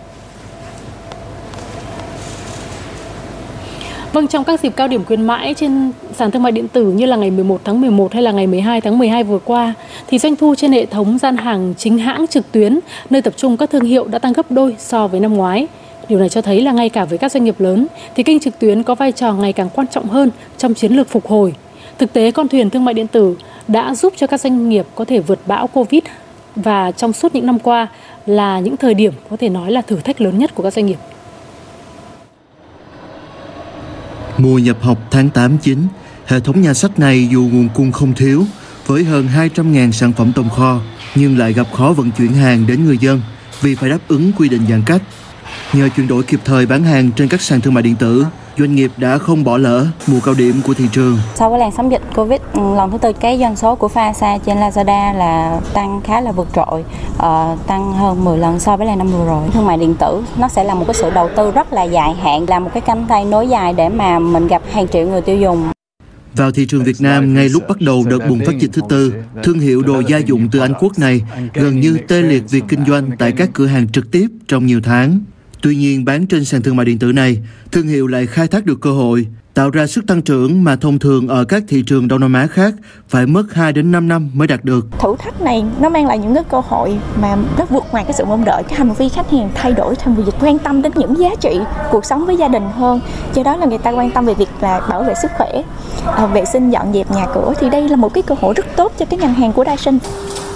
Vâng, 4.12 4.26
trong 4.26 4.44
các 4.44 4.60
dịp 4.60 4.72
cao 4.76 4.88
điểm 4.88 5.04
khuyến 5.04 5.22
mãi 5.22 5.54
trên 5.54 5.92
sàn 6.16 6.30
thương 6.30 6.42
mại 6.42 6.52
điện 6.52 6.68
tử 6.68 6.92
như 6.92 7.06
là 7.06 7.16
ngày 7.16 7.30
11 7.30 7.60
tháng 7.64 7.80
11 7.80 8.12
hay 8.12 8.22
là 8.22 8.30
ngày 8.32 8.46
12 8.46 8.80
tháng 8.80 8.98
12 8.98 9.24
vừa 9.24 9.38
qua, 9.38 9.74
thì 10.06 10.18
doanh 10.18 10.36
thu 10.36 10.54
trên 10.54 10.72
hệ 10.72 10.86
thống 10.86 11.18
gian 11.18 11.36
hàng 11.36 11.74
chính 11.78 11.98
hãng 11.98 12.26
trực 12.26 12.52
tuyến, 12.52 12.78
nơi 13.10 13.22
tập 13.22 13.34
trung 13.36 13.56
các 13.56 13.70
thương 13.70 13.84
hiệu 13.84 14.06
đã 14.06 14.18
tăng 14.18 14.32
gấp 14.32 14.50
đôi 14.50 14.76
so 14.78 15.08
với 15.08 15.20
năm 15.20 15.34
ngoái. 15.34 15.66
Điều 16.08 16.18
này 16.18 16.28
cho 16.28 16.42
thấy 16.42 16.60
là 16.60 16.72
ngay 16.72 16.88
cả 16.88 17.04
với 17.04 17.18
các 17.18 17.32
doanh 17.32 17.44
nghiệp 17.44 17.60
lớn, 17.60 17.86
thì 18.14 18.22
kênh 18.22 18.40
trực 18.40 18.58
tuyến 18.58 18.82
có 18.82 18.94
vai 18.94 19.12
trò 19.12 19.34
ngày 19.34 19.52
càng 19.52 19.68
quan 19.74 19.86
trọng 19.86 20.06
hơn 20.06 20.30
trong 20.58 20.74
chiến 20.74 20.92
lược 20.92 21.08
phục 21.08 21.26
hồi 21.26 21.54
Thực 21.98 22.12
tế, 22.12 22.30
con 22.30 22.48
thuyền 22.48 22.70
thương 22.70 22.84
mại 22.84 22.94
điện 22.94 23.06
tử 23.06 23.36
đã 23.68 23.94
giúp 23.94 24.14
cho 24.16 24.26
các 24.26 24.40
doanh 24.40 24.68
nghiệp 24.68 24.86
có 24.94 25.04
thể 25.04 25.20
vượt 25.20 25.38
bão 25.46 25.66
Covid 25.66 26.02
và 26.56 26.90
trong 26.90 27.12
suốt 27.12 27.34
những 27.34 27.46
năm 27.46 27.58
qua 27.58 27.86
là 28.26 28.60
những 28.60 28.76
thời 28.76 28.94
điểm 28.94 29.12
có 29.30 29.36
thể 29.36 29.48
nói 29.48 29.72
là 29.72 29.80
thử 29.80 29.96
thách 29.96 30.20
lớn 30.20 30.38
nhất 30.38 30.54
của 30.54 30.62
các 30.62 30.72
doanh 30.72 30.86
nghiệp. 30.86 30.98
Mùa 34.38 34.58
nhập 34.58 34.76
học 34.82 34.98
tháng 35.10 35.28
8-9, 35.34 35.78
hệ 36.26 36.40
thống 36.40 36.60
nhà 36.60 36.74
sách 36.74 36.98
này 36.98 37.28
dù 37.32 37.40
nguồn 37.52 37.68
cung 37.74 37.92
không 37.92 38.14
thiếu, 38.14 38.44
với 38.86 39.04
hơn 39.04 39.28
200.000 39.36 39.92
sản 39.92 40.12
phẩm 40.12 40.32
tồn 40.32 40.48
kho, 40.48 40.80
nhưng 41.14 41.38
lại 41.38 41.52
gặp 41.52 41.66
khó 41.72 41.92
vận 41.92 42.10
chuyển 42.18 42.32
hàng 42.32 42.66
đến 42.66 42.84
người 42.84 42.98
dân 42.98 43.20
vì 43.60 43.74
phải 43.74 43.90
đáp 43.90 43.98
ứng 44.08 44.32
quy 44.38 44.48
định 44.48 44.62
giãn 44.70 44.82
cách. 44.86 45.02
Nhờ 45.72 45.88
chuyển 45.96 46.08
đổi 46.08 46.22
kịp 46.22 46.40
thời 46.44 46.66
bán 46.66 46.84
hàng 46.84 47.10
trên 47.16 47.28
các 47.28 47.40
sàn 47.42 47.60
thương 47.60 47.74
mại 47.74 47.82
điện 47.82 47.96
tử, 47.96 48.26
doanh 48.58 48.74
nghiệp 48.74 48.90
đã 48.96 49.18
không 49.18 49.44
bỏ 49.44 49.58
lỡ 49.58 49.86
mùa 50.06 50.18
cao 50.24 50.34
điểm 50.38 50.54
của 50.66 50.74
thị 50.74 50.84
trường. 50.92 51.18
Sau 51.34 51.50
cái 51.50 51.58
làn 51.58 51.70
sóng 51.76 51.92
dịch 51.92 52.02
Covid 52.14 52.40
ừ, 52.52 52.60
lần 52.76 52.90
thứ 52.90 52.98
tư, 52.98 53.12
cái 53.12 53.38
doanh 53.38 53.56
số 53.56 53.74
của 53.74 53.88
Fasa 53.94 54.38
trên 54.38 54.56
Lazada 54.56 55.14
là 55.14 55.60
tăng 55.74 56.00
khá 56.04 56.20
là 56.20 56.32
vượt 56.32 56.48
trội, 56.54 56.84
uh, 57.16 57.66
tăng 57.66 57.92
hơn 57.92 58.24
10 58.24 58.38
lần 58.38 58.60
so 58.60 58.76
với 58.76 58.86
là 58.86 58.96
năm 58.96 59.08
vừa 59.08 59.26
rồi. 59.26 59.48
Thương 59.52 59.66
mại 59.66 59.76
điện 59.76 59.94
tử 59.94 60.22
nó 60.38 60.48
sẽ 60.48 60.64
là 60.64 60.74
một 60.74 60.84
cái 60.86 60.94
sự 60.94 61.10
đầu 61.10 61.30
tư 61.36 61.50
rất 61.50 61.72
là 61.72 61.82
dài 61.82 62.14
hạn, 62.14 62.44
là 62.48 62.58
một 62.58 62.70
cái 62.74 62.80
canh 62.80 63.06
tay 63.08 63.24
nối 63.24 63.48
dài 63.48 63.72
để 63.72 63.88
mà 63.88 64.18
mình 64.18 64.46
gặp 64.46 64.62
hàng 64.72 64.88
triệu 64.88 65.08
người 65.08 65.20
tiêu 65.20 65.36
dùng. 65.36 65.68
Vào 66.34 66.50
thị 66.50 66.66
trường 66.66 66.84
Việt 66.84 67.00
Nam, 67.00 67.34
ngay 67.34 67.48
lúc 67.48 67.62
bắt 67.68 67.80
đầu 67.80 68.04
đợt 68.10 68.18
bùng 68.28 68.40
phát 68.46 68.58
dịch 68.58 68.70
thứ 68.72 68.82
tư, 68.88 69.14
thương 69.42 69.58
hiệu 69.58 69.82
đồ 69.82 70.02
gia 70.08 70.18
dụng 70.18 70.48
từ 70.52 70.58
Anh 70.58 70.72
Quốc 70.80 70.98
này 70.98 71.22
gần 71.54 71.80
như 71.80 71.98
tê 72.08 72.22
liệt 72.22 72.42
việc 72.50 72.64
kinh 72.68 72.84
doanh 72.86 73.10
tại 73.18 73.32
các 73.32 73.50
cửa 73.52 73.66
hàng 73.66 73.88
trực 73.88 74.10
tiếp 74.10 74.26
trong 74.48 74.66
nhiều 74.66 74.80
tháng. 74.84 75.20
Tuy 75.62 75.76
nhiên, 75.76 76.04
bán 76.04 76.26
trên 76.26 76.44
sàn 76.44 76.62
thương 76.62 76.76
mại 76.76 76.86
điện 76.86 76.98
tử 76.98 77.12
này, 77.12 77.38
thương 77.72 77.86
hiệu 77.86 78.06
lại 78.06 78.26
khai 78.26 78.48
thác 78.48 78.66
được 78.66 78.80
cơ 78.80 78.90
hội, 78.90 79.26
tạo 79.54 79.70
ra 79.70 79.86
sức 79.86 80.06
tăng 80.06 80.22
trưởng 80.22 80.64
mà 80.64 80.76
thông 80.76 80.98
thường 80.98 81.28
ở 81.28 81.44
các 81.44 81.62
thị 81.68 81.82
trường 81.86 82.08
Đông 82.08 82.20
Nam 82.20 82.32
Á 82.32 82.46
khác 82.46 82.74
phải 83.08 83.26
mất 83.26 83.54
2 83.54 83.72
đến 83.72 83.92
5 83.92 84.08
năm 84.08 84.30
mới 84.34 84.48
đạt 84.48 84.64
được. 84.64 84.86
Thử 84.98 85.14
thách 85.18 85.40
này 85.40 85.64
nó 85.80 85.88
mang 85.88 86.06
lại 86.06 86.18
những 86.18 86.34
cái 86.34 86.44
cơ 86.50 86.60
hội 86.60 86.98
mà 87.20 87.36
nó 87.58 87.64
vượt 87.64 87.84
ngoài 87.92 88.04
cái 88.04 88.12
sự 88.12 88.24
mong 88.24 88.44
đợi, 88.44 88.62
cái 88.62 88.78
hành 88.78 88.94
vi 88.94 89.08
khách 89.08 89.30
hàng 89.30 89.50
thay 89.54 89.72
đổi 89.72 89.94
thành 89.96 90.14
việc 90.14 90.34
quan 90.40 90.58
tâm 90.58 90.82
đến 90.82 90.92
những 90.96 91.18
giá 91.18 91.30
trị 91.40 91.60
cuộc 91.90 92.04
sống 92.04 92.26
với 92.26 92.36
gia 92.36 92.48
đình 92.48 92.64
hơn. 92.74 93.00
Do 93.34 93.42
đó 93.42 93.56
là 93.56 93.66
người 93.66 93.78
ta 93.78 93.90
quan 93.90 94.10
tâm 94.10 94.26
về 94.26 94.34
việc 94.34 94.48
là 94.60 94.80
bảo 94.88 95.02
vệ 95.02 95.14
sức 95.22 95.30
khỏe, 95.38 95.62
à, 96.06 96.26
vệ 96.26 96.44
sinh 96.44 96.70
dọn 96.70 96.92
dẹp 96.92 97.10
nhà 97.10 97.26
cửa 97.34 97.52
thì 97.60 97.70
đây 97.70 97.88
là 97.88 97.96
một 97.96 98.14
cái 98.14 98.22
cơ 98.22 98.34
hội 98.40 98.54
rất 98.54 98.66
tốt 98.76 98.92
cho 98.98 99.06
cái 99.06 99.18
ngành 99.18 99.34
hàng 99.34 99.52
của 99.52 99.64
Dyson. 99.64 99.98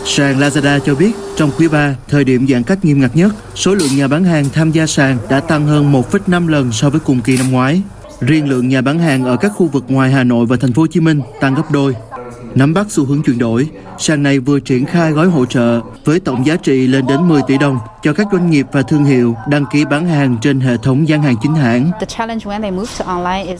Sàn 0.04 0.40
Lazada 0.40 0.78
cho 0.78 0.94
biết 0.94 1.12
trong 1.36 1.50
quý 1.58 1.68
3, 1.68 1.96
thời 2.08 2.24
điểm 2.24 2.46
giãn 2.48 2.62
cách 2.62 2.84
nghiêm 2.84 3.00
ngặt 3.00 3.16
nhất, 3.16 3.32
số 3.54 3.74
lượng 3.74 3.96
nhà 3.96 4.08
bán 4.08 4.24
hàng 4.24 4.44
tham 4.52 4.70
gia 4.70 4.86
sàn 4.86 5.18
đã 5.28 5.40
tăng 5.40 5.66
hơn 5.66 5.92
1,5 5.92 6.48
lần 6.48 6.72
so 6.72 6.90
với 6.90 7.00
cùng 7.00 7.20
kỳ 7.20 7.36
năm 7.36 7.50
ngoái. 7.50 7.82
Riêng 8.20 8.48
lượng 8.48 8.68
nhà 8.68 8.80
bán 8.80 8.98
hàng 8.98 9.24
ở 9.24 9.36
các 9.36 9.52
khu 9.54 9.66
vực 9.66 9.84
ngoài 9.88 10.10
Hà 10.10 10.24
Nội 10.24 10.46
và 10.46 10.56
thành 10.56 10.72
phố 10.72 10.82
Hồ 10.82 10.86
Chí 10.86 11.00
Minh 11.00 11.20
tăng 11.40 11.54
gấp 11.54 11.70
đôi. 11.70 11.94
Nắm 12.54 12.74
bắt 12.74 12.86
xu 12.90 13.04
hướng 13.04 13.22
chuyển 13.22 13.38
đổi, 13.38 13.68
sàn 13.98 14.22
này 14.22 14.38
vừa 14.38 14.60
triển 14.60 14.86
khai 14.86 15.12
gói 15.12 15.26
hỗ 15.26 15.46
trợ 15.46 15.80
với 16.04 16.20
tổng 16.20 16.46
giá 16.46 16.56
trị 16.56 16.86
lên 16.86 17.06
đến 17.06 17.28
10 17.28 17.42
tỷ 17.46 17.58
đồng 17.58 17.78
cho 18.02 18.12
các 18.12 18.26
doanh 18.32 18.50
nghiệp 18.50 18.66
và 18.72 18.82
thương 18.82 19.04
hiệu 19.04 19.34
đăng 19.48 19.64
ký 19.72 19.84
bán 19.84 20.06
hàng 20.06 20.36
trên 20.42 20.60
hệ 20.60 20.76
thống 20.82 21.08
gian 21.08 21.22
hàng 21.22 21.34
chính 21.42 21.54
hãng. 21.54 21.90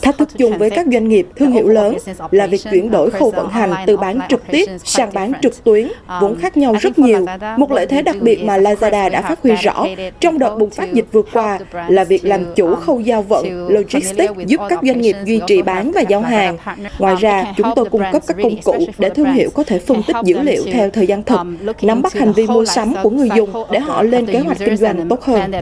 Thách 0.03 0.19
thức 0.19 0.29
chung 0.39 0.59
với 0.59 0.71
các 0.71 0.87
doanh 0.93 1.09
nghiệp 1.09 1.27
thương 1.37 1.53
hiệu 1.53 1.69
lớn 1.69 1.97
là 2.31 2.47
việc 2.47 2.61
chuyển 2.73 2.91
đổi 2.91 3.11
khâu 3.11 3.31
vận 3.31 3.49
hành 3.49 3.73
từ 3.87 3.97
bán 3.97 4.19
trực 4.29 4.43
tiếp 4.51 4.69
sang 4.85 5.11
bán 5.13 5.33
trực 5.43 5.65
tuyến 5.65 5.89
vốn 6.21 6.37
khác 6.41 6.57
nhau 6.57 6.75
rất 6.81 6.99
nhiều. 6.99 7.27
Một 7.57 7.73
lợi 7.73 7.87
thế 7.87 8.03
đặc 8.03 8.17
biệt 8.21 8.45
mà 8.45 8.59
Lazada 8.59 9.11
đã 9.11 9.23
phát 9.23 9.39
huy 9.43 9.55
rõ 9.55 9.87
trong 10.21 10.39
đợt 10.39 10.57
bùng 10.59 10.71
phát 10.71 10.93
dịch 10.93 11.07
vừa 11.13 11.23
qua 11.33 11.59
là 11.89 12.05
việc 12.05 12.25
làm 12.25 12.55
chủ 12.55 12.75
khâu 12.75 13.01
giao 13.01 13.23
vận, 13.23 13.69
logistics 13.69 14.33
giúp 14.47 14.61
các 14.69 14.79
doanh 14.83 15.01
nghiệp 15.01 15.17
duy 15.25 15.41
trì 15.47 15.63
bán 15.63 15.93
và 15.93 16.01
giao 16.01 16.21
hàng. 16.21 16.57
Ngoài 16.99 17.17
ra, 17.21 17.45
chúng 17.57 17.69
tôi 17.77 17.85
cung 17.85 18.03
cấp 18.13 18.23
các 18.27 18.37
công 18.43 18.63
cụ 18.65 18.87
để 18.99 19.11
thương 19.11 19.33
hiệu 19.33 19.51
có 19.55 19.65
thể 19.65 19.79
phân 19.79 20.03
tích 20.03 20.17
dữ 20.25 20.43
liệu 20.43 20.65
theo 20.73 20.91
thời 20.91 21.07
gian 21.07 21.23
thực, 21.23 21.39
nắm 21.83 22.03
bắt 22.03 22.13
hành 22.13 22.33
vi 22.33 22.47
mua 22.47 22.65
sắm 22.65 22.95
của 23.03 23.11
người 23.11 23.29
dùng 23.37 23.51
để 23.71 23.79
họ 23.79 24.03
lên 24.03 24.27
kế 24.27 24.39
hoạch 24.39 24.59
kinh 24.59 24.77
doanh 24.77 25.09
tốt 25.09 25.23
hơn. 25.25 25.53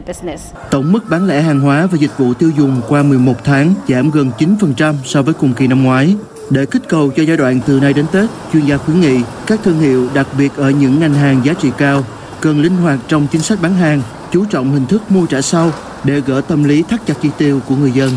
Tổng 0.71 0.91
mức 0.91 0.99
bán 1.09 1.27
lẻ 1.27 1.41
hàng 1.41 1.59
hóa 1.59 1.87
và 1.91 1.97
dịch 1.97 2.17
vụ 2.17 2.33
tiêu 2.33 2.51
dùng 2.57 2.81
qua 2.89 3.03
11 3.03 3.33
tháng 3.43 3.73
giảm 3.87 4.11
gần 4.11 4.31
9% 4.39 4.93
so 5.05 5.21
với 5.21 5.33
cùng 5.33 5.53
kỳ 5.53 5.67
năm 5.67 5.83
ngoái. 5.83 6.15
Để 6.49 6.65
kích 6.65 6.81
cầu 6.87 7.11
cho 7.15 7.23
giai 7.23 7.37
đoạn 7.37 7.59
từ 7.67 7.79
nay 7.79 7.93
đến 7.93 8.05
Tết, 8.11 8.29
chuyên 8.53 8.65
gia 8.65 8.77
khuyến 8.77 9.01
nghị 9.01 9.19
các 9.47 9.59
thương 9.63 9.79
hiệu 9.79 10.07
đặc 10.13 10.27
biệt 10.37 10.51
ở 10.57 10.69
những 10.69 10.99
ngành 10.99 11.13
hàng 11.13 11.41
giá 11.45 11.53
trị 11.53 11.69
cao 11.77 12.03
cần 12.41 12.61
linh 12.61 12.77
hoạt 12.77 12.99
trong 13.07 13.27
chính 13.31 13.41
sách 13.41 13.59
bán 13.61 13.73
hàng, 13.73 14.01
chú 14.31 14.45
trọng 14.45 14.71
hình 14.71 14.85
thức 14.85 15.01
mua 15.09 15.25
trả 15.25 15.41
sau 15.41 15.71
để 16.03 16.21
gỡ 16.25 16.41
tâm 16.47 16.63
lý 16.63 16.83
thắt 16.83 17.05
chặt 17.05 17.13
chi 17.21 17.29
tiêu 17.37 17.59
của 17.67 17.75
người 17.75 17.91
dân. 17.91 18.09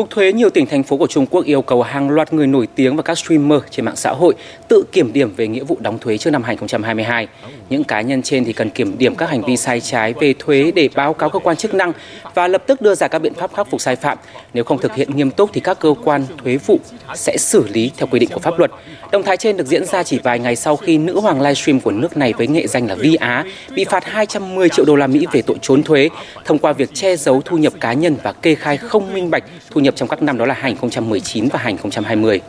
Cục 0.00 0.10
thuế 0.10 0.32
nhiều 0.32 0.50
tỉnh, 0.50 0.66
thành 0.66 0.82
phố 0.82 0.96
của 0.96 1.06
Trung 1.06 1.26
Quốc 1.26 1.44
yêu 1.44 1.62
cầu 1.62 1.82
hàng 1.82 2.10
loạt 2.10 2.32
người 2.32 2.46
nổi 2.46 2.68
tiếng 2.74 2.96
và 2.96 3.02
các 3.02 3.18
streamer 3.18 3.60
trên 3.70 3.84
mạng 3.84 3.96
xã 3.96 4.10
hội 4.10 4.34
tự 4.68 4.84
kiểm 4.92 5.12
điểm 5.12 5.34
về 5.36 5.48
nghĩa 5.48 5.64
vụ 5.64 5.76
đóng 5.80 5.98
thuế 5.98 6.18
trước 6.18 6.30
năm 6.30 6.42
2022. 6.42 7.28
Những 7.70 7.84
cá 7.84 8.00
nhân 8.00 8.22
trên 8.22 8.44
thì 8.44 8.52
cần 8.52 8.70
kiểm 8.70 8.98
điểm 8.98 9.14
các 9.14 9.30
hành 9.30 9.42
vi 9.42 9.56
sai 9.56 9.80
trái 9.80 10.14
về 10.20 10.34
thuế 10.38 10.72
để 10.74 10.88
báo 10.94 11.14
cáo 11.14 11.30
cơ 11.30 11.38
quan 11.38 11.56
chức 11.56 11.74
năng 11.74 11.92
và 12.34 12.48
lập 12.48 12.62
tức 12.66 12.80
đưa 12.80 12.94
ra 12.94 13.08
các 13.08 13.18
biện 13.18 13.34
pháp 13.34 13.54
khắc 13.54 13.70
phục 13.70 13.80
sai 13.80 13.96
phạm. 13.96 14.18
Nếu 14.54 14.64
không 14.64 14.78
thực 14.78 14.94
hiện 14.94 15.16
nghiêm 15.16 15.30
túc 15.30 15.50
thì 15.52 15.60
các 15.60 15.80
cơ 15.80 15.94
quan 16.04 16.24
thuế 16.44 16.56
vụ 16.56 16.78
sẽ 17.14 17.36
xử 17.38 17.68
lý 17.68 17.90
theo 17.96 18.06
quy 18.10 18.18
định 18.18 18.30
của 18.32 18.40
pháp 18.40 18.58
luật. 18.58 18.70
Động 19.12 19.22
thái 19.22 19.36
trên 19.36 19.56
được 19.56 19.66
diễn 19.66 19.84
ra 19.84 20.02
chỉ 20.02 20.18
vài 20.22 20.38
ngày 20.38 20.56
sau 20.56 20.76
khi 20.76 20.98
nữ 20.98 21.20
hoàng 21.20 21.40
livestream 21.40 21.80
của 21.80 21.90
nước 21.90 22.16
này 22.16 22.32
với 22.32 22.46
nghệ 22.46 22.66
danh 22.66 22.86
là 22.86 22.94
Vi 22.94 23.14
Á 23.14 23.44
bị 23.74 23.84
phạt 23.84 24.04
210 24.04 24.68
triệu 24.68 24.84
đô 24.84 24.96
la 24.96 25.06
Mỹ 25.06 25.26
về 25.32 25.42
tội 25.42 25.56
trốn 25.62 25.82
thuế 25.82 26.08
thông 26.44 26.58
qua 26.58 26.72
việc 26.72 26.90
che 26.94 27.16
giấu 27.16 27.42
thu 27.44 27.56
nhập 27.56 27.72
cá 27.80 27.92
nhân 27.92 28.16
và 28.22 28.32
kê 28.32 28.54
khai 28.54 28.76
không 28.76 29.14
minh 29.14 29.30
bạch 29.30 29.44
thu 29.70 29.80
nhập 29.80 29.89
trong 29.96 30.08
các 30.08 30.22
năm 30.22 30.38
đó 30.38 30.46
là 30.46 30.54
2019 30.54 31.48
và 31.48 31.58
2020. 31.58 32.40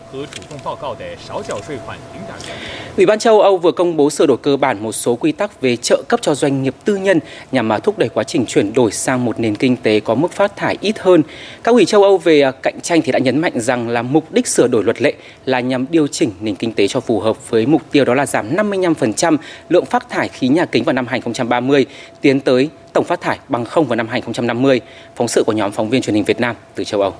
Ủy 2.97 3.05
ban 3.05 3.19
châu 3.19 3.41
Âu 3.41 3.57
vừa 3.57 3.71
công 3.71 3.97
bố 3.97 4.09
sửa 4.09 4.25
đổi 4.25 4.37
cơ 4.37 4.57
bản 4.57 4.83
một 4.83 4.91
số 4.91 5.15
quy 5.15 5.31
tắc 5.31 5.61
về 5.61 5.75
trợ 5.75 6.03
cấp 6.07 6.19
cho 6.23 6.35
doanh 6.35 6.63
nghiệp 6.63 6.75
tư 6.85 6.95
nhân 6.95 7.19
nhằm 7.51 7.67
mà 7.67 7.79
thúc 7.79 7.97
đẩy 7.97 8.09
quá 8.09 8.23
trình 8.23 8.45
chuyển 8.45 8.73
đổi 8.73 8.91
sang 8.91 9.25
một 9.25 9.39
nền 9.39 9.55
kinh 9.55 9.77
tế 9.77 9.99
có 9.99 10.15
mức 10.15 10.31
phát 10.31 10.55
thải 10.55 10.77
ít 10.81 10.99
hơn. 10.99 11.23
Các 11.63 11.71
ủy 11.71 11.85
châu 11.85 12.03
Âu 12.03 12.17
về 12.17 12.41
à, 12.41 12.51
cạnh 12.51 12.81
tranh 12.81 13.01
thì 13.01 13.11
đã 13.11 13.19
nhấn 13.19 13.39
mạnh 13.39 13.53
rằng 13.55 13.89
là 13.89 14.01
mục 14.01 14.31
đích 14.31 14.47
sửa 14.47 14.67
đổi 14.67 14.83
luật 14.83 15.01
lệ 15.01 15.13
là 15.45 15.59
nhằm 15.59 15.85
điều 15.89 16.07
chỉnh 16.07 16.31
nền 16.41 16.55
kinh 16.55 16.73
tế 16.73 16.87
cho 16.87 16.99
phù 16.99 17.19
hợp 17.19 17.49
với 17.49 17.65
mục 17.65 17.81
tiêu 17.91 18.05
đó 18.05 18.13
là 18.13 18.25
giảm 18.25 18.55
55% 18.55 19.37
lượng 19.69 19.85
phát 19.85 20.09
thải 20.09 20.27
khí 20.27 20.47
nhà 20.47 20.65
kính 20.65 20.83
vào 20.83 20.93
năm 20.93 21.07
2030, 21.07 21.85
tiến 22.21 22.39
tới 22.39 22.69
tổng 22.93 23.05
phát 23.05 23.21
thải 23.21 23.39
bằng 23.49 23.65
không 23.65 23.85
vào 23.87 23.95
năm 23.95 24.07
2050. 24.07 24.81
Phóng 25.15 25.27
sự 25.27 25.43
của 25.45 25.53
nhóm 25.53 25.71
phóng 25.71 25.89
viên 25.89 26.01
truyền 26.01 26.15
hình 26.15 26.23
Việt 26.23 26.39
Nam 26.39 26.55
từ 26.75 26.83
châu 26.83 27.01
Âu. 27.01 27.13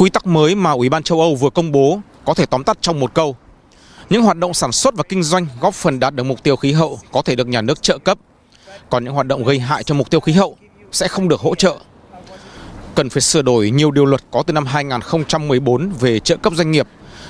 Quy 0.00 0.10
tắc 0.10 0.26
mới 0.26 0.54
mà 0.54 0.70
Ủy 0.70 0.88
ban 0.88 1.02
châu 1.02 1.20
Âu 1.20 1.34
vừa 1.34 1.50
công 1.50 1.72
bố 1.72 2.00
có 2.24 2.34
thể 2.34 2.46
tóm 2.46 2.64
tắt 2.64 2.78
trong 2.80 3.00
một 3.00 3.14
câu. 3.14 3.36
Những 4.10 4.22
hoạt 4.22 4.36
động 4.36 4.54
sản 4.54 4.72
xuất 4.72 4.94
và 4.94 5.02
kinh 5.08 5.22
doanh 5.22 5.46
góp 5.60 5.74
phần 5.74 6.00
đạt 6.00 6.14
được 6.14 6.22
mục 6.22 6.42
tiêu 6.42 6.56
khí 6.56 6.72
hậu 6.72 6.98
có 7.12 7.22
thể 7.22 7.36
được 7.36 7.48
nhà 7.48 7.62
nước 7.62 7.82
trợ 7.82 7.98
cấp. 7.98 8.18
Còn 8.90 9.04
những 9.04 9.14
hoạt 9.14 9.26
động 9.26 9.44
gây 9.44 9.58
hại 9.58 9.82
cho 9.82 9.94
mục 9.94 10.10
tiêu 10.10 10.20
khí 10.20 10.32
hậu 10.32 10.56
sẽ 10.92 11.08
không 11.08 11.28
được 11.28 11.40
hỗ 11.40 11.54
trợ. 11.54 11.76
Cần 12.94 13.10
phải 13.10 13.20
sửa 13.20 13.42
đổi 13.42 13.70
nhiều 13.70 13.90
điều 13.90 14.04
luật 14.04 14.22
có 14.30 14.42
từ 14.42 14.52
năm 14.52 14.66
2014 14.66 15.92
về 16.00 16.20
trợ 16.20 16.36
cấp 16.36 16.52
doanh 16.56 16.70
nghiệp, 16.70 16.86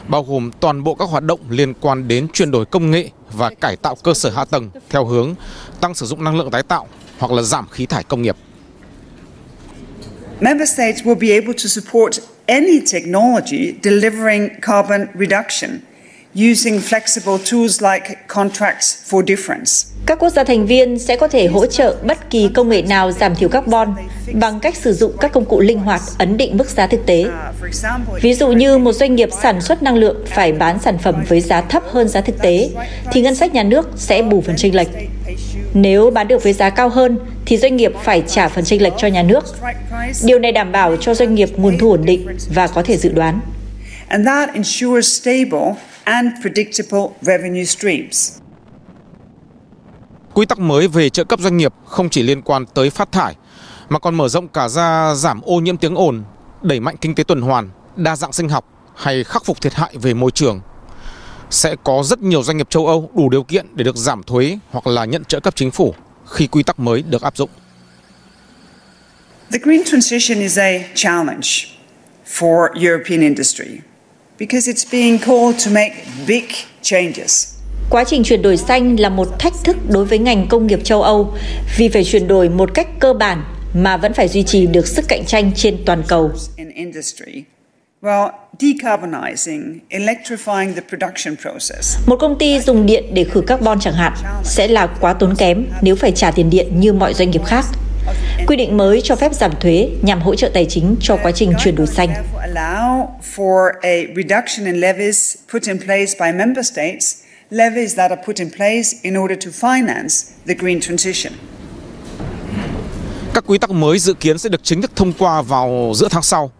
bao 0.08 0.22
gồm 0.22 0.50
toàn 0.60 0.84
bộ 0.84 0.94
các 0.94 1.08
hoạt 1.08 1.24
động 1.24 1.40
liên 1.48 1.74
quan 1.74 2.08
đến 2.08 2.28
chuyển 2.32 2.50
đổi 2.50 2.64
công 2.64 2.90
nghệ 2.90 3.10
và 3.32 3.50
cải 3.60 3.76
tạo 3.76 3.96
cơ 4.02 4.14
sở 4.14 4.30
hạ 4.30 4.44
tầng 4.44 4.70
theo 4.90 5.04
hướng 5.04 5.34
tăng 5.80 5.94
sử 5.94 6.06
dụng 6.06 6.24
năng 6.24 6.36
lượng 6.36 6.50
tái 6.50 6.62
tạo 6.62 6.86
hoặc 7.18 7.32
là 7.32 7.42
giảm 7.42 7.68
khí 7.68 7.86
thải 7.86 8.04
công 8.04 8.22
nghiệp. 8.22 8.36
Member 10.42 10.66
states 10.66 11.04
will 11.04 11.18
be 11.18 11.32
able 11.32 11.52
to 11.52 11.68
support 11.68 12.18
any 12.46 12.80
technology 12.92 13.74
delivering 13.82 14.48
carbon 14.62 15.08
reduction 15.14 15.80
using 16.34 16.80
flexible 16.80 17.38
tools 17.50 17.82
like 17.82 18.16
contracts 18.28 19.10
for 19.10 19.22
difference. 19.22 19.86
Các 20.06 20.18
quốc 20.18 20.30
gia 20.30 20.44
thành 20.44 20.66
viên 20.66 20.98
sẽ 20.98 21.16
có 21.16 21.28
thể 21.28 21.46
hỗ 21.46 21.66
trợ 21.66 21.96
bất 22.04 22.30
kỳ 22.30 22.50
công 22.54 22.68
nghệ 22.68 22.82
nào 22.82 23.12
giảm 23.12 23.34
thiểu 23.34 23.48
carbon 23.48 23.94
bằng 24.32 24.60
cách 24.60 24.76
sử 24.76 24.92
dụng 24.92 25.12
các 25.20 25.32
công 25.32 25.44
cụ 25.44 25.60
linh 25.60 25.78
hoạt 25.78 26.00
ấn 26.18 26.36
định 26.36 26.56
mức 26.56 26.68
giá 26.68 26.86
thực 26.86 27.06
tế. 27.06 27.24
Ví 28.22 28.34
dụ 28.34 28.48
như 28.48 28.78
một 28.78 28.92
doanh 28.92 29.14
nghiệp 29.14 29.28
sản 29.42 29.60
xuất 29.60 29.82
năng 29.82 29.96
lượng 29.96 30.24
phải 30.26 30.52
bán 30.52 30.78
sản 30.84 30.98
phẩm 30.98 31.24
với 31.28 31.40
giá 31.40 31.60
thấp 31.60 31.82
hơn 31.90 32.08
giá 32.08 32.20
thực 32.20 32.42
tế 32.42 32.70
thì 33.12 33.20
ngân 33.20 33.34
sách 33.34 33.54
nhà 33.54 33.62
nước 33.62 33.88
sẽ 33.96 34.22
bù 34.22 34.40
phần 34.40 34.56
chênh 34.56 34.74
lệch. 34.74 34.88
Nếu 35.74 36.10
bán 36.10 36.28
được 36.28 36.42
với 36.42 36.52
giá 36.52 36.70
cao 36.70 36.88
hơn 36.88 37.18
thì 37.46 37.56
doanh 37.56 37.76
nghiệp 37.76 37.92
phải 38.02 38.22
trả 38.26 38.48
phần 38.48 38.64
chênh 38.64 38.82
lệch 38.82 38.92
cho 38.96 39.08
nhà 39.08 39.22
nước. 39.22 39.44
Điều 40.24 40.38
này 40.38 40.52
đảm 40.52 40.72
bảo 40.72 40.96
cho 40.96 41.14
doanh 41.14 41.34
nghiệp 41.34 41.48
nguồn 41.56 41.78
thu 41.78 41.90
ổn 41.90 42.04
định 42.04 42.36
và 42.54 42.66
có 42.66 42.82
thể 42.82 42.96
dự 42.96 43.12
đoán. 43.12 43.40
And 44.08 44.26
that 44.26 44.54
ensures 44.54 45.20
stable 45.20 45.74
and 46.04 46.28
predictable 46.42 47.06
revenue 47.20 47.64
streams. 47.64 48.38
Quy 50.34 50.46
tắc 50.46 50.58
mới 50.58 50.88
về 50.88 51.10
trợ 51.10 51.24
cấp 51.24 51.40
doanh 51.40 51.56
nghiệp 51.56 51.72
không 51.84 52.08
chỉ 52.08 52.22
liên 52.22 52.42
quan 52.42 52.66
tới 52.66 52.90
phát 52.90 53.12
thải 53.12 53.36
mà 53.88 53.98
còn 53.98 54.14
mở 54.14 54.28
rộng 54.28 54.48
cả 54.48 54.68
ra 54.68 55.14
giảm 55.14 55.40
ô 55.40 55.60
nhiễm 55.60 55.76
tiếng 55.76 55.94
ồn, 55.94 56.22
đẩy 56.62 56.80
mạnh 56.80 56.96
kinh 57.00 57.14
tế 57.14 57.24
tuần 57.24 57.40
hoàn, 57.40 57.70
đa 57.96 58.16
dạng 58.16 58.32
sinh 58.32 58.48
học 58.48 58.64
hay 58.96 59.24
khắc 59.24 59.44
phục 59.44 59.60
thiệt 59.60 59.74
hại 59.74 59.94
về 60.02 60.14
môi 60.14 60.30
trường. 60.30 60.60
Sẽ 61.50 61.76
có 61.84 62.02
rất 62.04 62.22
nhiều 62.22 62.42
doanh 62.42 62.56
nghiệp 62.56 62.70
châu 62.70 62.86
Âu 62.86 63.10
đủ 63.14 63.28
điều 63.28 63.42
kiện 63.42 63.66
để 63.74 63.84
được 63.84 63.96
giảm 63.96 64.22
thuế 64.22 64.58
hoặc 64.70 64.86
là 64.86 65.04
nhận 65.04 65.24
trợ 65.24 65.40
cấp 65.40 65.56
chính 65.56 65.70
phủ 65.70 65.94
khi 66.30 66.46
quy 66.46 66.62
tắc 66.62 66.80
mới 66.80 67.02
được 67.02 67.22
áp 67.22 67.36
dụng. 67.36 67.50
The 69.52 69.58
green 69.62 69.84
transition 69.84 70.38
is 70.38 70.58
a 70.58 70.78
challenge 70.94 71.48
for 72.26 72.68
European 72.86 73.20
industry 73.20 73.80
because 74.38 74.72
it's 74.72 74.84
being 74.92 75.18
called 75.18 75.66
to 75.66 75.70
make 75.74 75.94
big 76.26 76.44
changes. 76.82 77.54
Quá 77.90 78.04
trình 78.04 78.22
chuyển 78.24 78.42
đổi 78.42 78.56
xanh 78.56 79.00
là 79.00 79.08
một 79.08 79.38
thách 79.38 79.54
thức 79.64 79.76
đối 79.88 80.04
với 80.04 80.18
ngành 80.18 80.48
công 80.48 80.66
nghiệp 80.66 80.80
châu 80.84 81.02
Âu 81.02 81.34
vì 81.76 81.88
phải 81.88 82.04
chuyển 82.04 82.28
đổi 82.28 82.48
một 82.48 82.70
cách 82.74 82.88
cơ 83.00 83.12
bản 83.12 83.44
mà 83.74 83.96
vẫn 83.96 84.14
phải 84.14 84.28
duy 84.28 84.42
trì 84.42 84.66
được 84.66 84.86
sức 84.86 85.04
cạnh 85.08 85.24
tranh 85.26 85.52
trên 85.54 85.78
toàn 85.86 86.02
cầu. 86.08 86.30
Một 92.06 92.16
công 92.20 92.38
ty 92.38 92.60
dùng 92.60 92.86
điện 92.86 93.04
để 93.14 93.24
khử 93.24 93.40
carbon 93.40 93.80
chẳng 93.80 93.94
hạn 93.94 94.12
sẽ 94.44 94.68
là 94.68 94.86
quá 95.00 95.12
tốn 95.12 95.34
kém 95.36 95.66
nếu 95.82 95.96
phải 95.96 96.12
trả 96.12 96.30
tiền 96.30 96.50
điện 96.50 96.80
như 96.80 96.92
mọi 96.92 97.14
doanh 97.14 97.30
nghiệp 97.30 97.44
khác. 97.44 97.64
Quy 98.46 98.56
định 98.56 98.76
mới 98.76 99.00
cho 99.04 99.16
phép 99.16 99.34
giảm 99.34 99.50
thuế 99.60 99.90
nhằm 100.02 100.20
hỗ 100.20 100.34
trợ 100.34 100.50
tài 100.54 100.66
chính 100.66 100.96
cho 101.00 101.16
quá 101.22 101.32
trình 101.32 101.52
chuyển 101.58 101.76
đổi 101.76 101.86
xanh. 101.86 102.08
levies 107.50 107.96
that 107.96 108.10
are 108.10 108.22
put 108.26 108.38
in 108.38 108.48
place 108.50 108.94
in 109.02 109.16
order 109.18 109.36
to 109.44 109.50
finance 109.50 110.30
the 110.46 110.54
green 110.54 110.80
transition. 110.80 111.32
Các 113.34 113.44
quy 113.46 113.58
tắc 113.58 113.70
mới 113.70 113.98
dự 113.98 114.14
kiến 114.14 114.38
sẽ 114.38 114.48
được 114.48 114.60
chính 114.62 114.82
thức 114.82 114.90
thông 114.96 115.12
qua 115.12 115.42
vào 115.42 115.92
giữa 115.94 116.08
tháng 116.10 116.22
sau. 116.22 116.50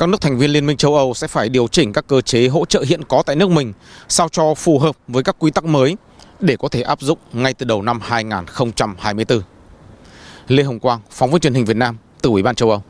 Các 0.00 0.08
nước 0.08 0.20
thành 0.20 0.38
viên 0.38 0.50
Liên 0.50 0.66
minh 0.66 0.76
châu 0.76 0.96
Âu 0.96 1.14
sẽ 1.14 1.26
phải 1.26 1.48
điều 1.48 1.68
chỉnh 1.68 1.92
các 1.92 2.06
cơ 2.06 2.20
chế 2.20 2.48
hỗ 2.48 2.64
trợ 2.64 2.84
hiện 2.88 3.04
có 3.04 3.22
tại 3.26 3.36
nước 3.36 3.50
mình 3.50 3.72
sao 4.08 4.28
cho 4.28 4.54
phù 4.54 4.78
hợp 4.78 4.96
với 5.08 5.22
các 5.22 5.36
quy 5.38 5.50
tắc 5.50 5.64
mới 5.64 5.96
để 6.40 6.56
có 6.56 6.68
thể 6.68 6.82
áp 6.82 7.00
dụng 7.00 7.18
ngay 7.32 7.54
từ 7.54 7.66
đầu 7.66 7.82
năm 7.82 8.00
2024. 8.02 9.42
Lê 10.48 10.62
Hồng 10.62 10.78
Quang, 10.78 11.00
phóng 11.10 11.30
viên 11.30 11.40
truyền 11.40 11.54
hình 11.54 11.64
Việt 11.64 11.76
Nam 11.76 11.96
từ 12.22 12.30
Ủy 12.30 12.42
ban 12.42 12.54
châu 12.54 12.70
Âu. 12.70 12.82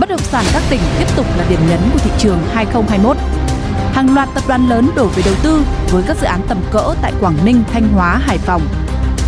Bất 0.00 0.08
động 0.08 0.20
sản 0.20 0.44
các 0.52 0.62
tỉnh 0.70 0.80
tiếp 0.98 1.06
tục 1.16 1.26
là 1.38 1.46
điểm 1.50 1.60
nhấn 1.68 1.80
của 1.92 1.98
thị 1.98 2.10
trường 2.18 2.38
2021. 2.52 3.35
Hàng 3.96 4.14
loạt 4.14 4.28
tập 4.34 4.44
đoàn 4.48 4.68
lớn 4.68 4.90
đổ 4.96 5.06
về 5.06 5.22
đầu 5.26 5.34
tư 5.42 5.60
với 5.90 6.02
các 6.08 6.16
dự 6.20 6.26
án 6.26 6.40
tầm 6.48 6.58
cỡ 6.72 6.94
tại 7.02 7.12
Quảng 7.20 7.36
Ninh, 7.44 7.62
Thanh 7.72 7.88
Hóa, 7.88 8.20
Hải 8.22 8.38
Phòng. 8.38 8.62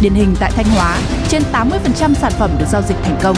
Điển 0.02 0.12
hình 0.12 0.34
tại 0.40 0.50
Thanh 0.54 0.66
Hóa, 0.76 0.98
trên 1.28 1.42
80% 1.52 2.14
sản 2.14 2.32
phẩm 2.38 2.50
được 2.58 2.64
giao 2.68 2.82
dịch 2.82 2.96
thành 3.02 3.18
công. 3.22 3.36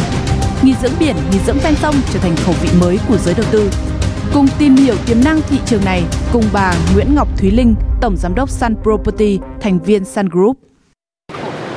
Nghỉ 0.63 0.75
dưỡng 0.83 0.93
biển, 1.01 1.17
nghỉ 1.33 1.39
dưỡng 1.47 1.59
ven 1.65 1.75
sông 1.75 1.95
trở 2.13 2.19
thành 2.19 2.37
khẩu 2.37 2.55
vị 2.63 2.69
mới 2.81 2.99
của 3.09 3.17
giới 3.17 3.35
đầu 3.35 3.47
tư. 3.51 3.71
Cùng 4.35 4.47
tìm 4.59 4.77
hiểu 4.77 4.95
tiềm 5.07 5.17
năng 5.25 5.41
thị 5.43 5.59
trường 5.67 5.85
này 5.85 6.03
cùng 6.33 6.45
bà 6.53 6.73
Nguyễn 6.95 7.15
Ngọc 7.15 7.29
Thúy 7.39 7.51
Linh, 7.51 7.75
Tổng 8.01 8.17
Giám 8.17 8.35
đốc 8.35 8.51
Sun 8.51 8.75
Property, 8.83 9.39
thành 9.61 9.79
viên 9.79 10.05
Sun 10.05 10.29
Group. 10.29 10.57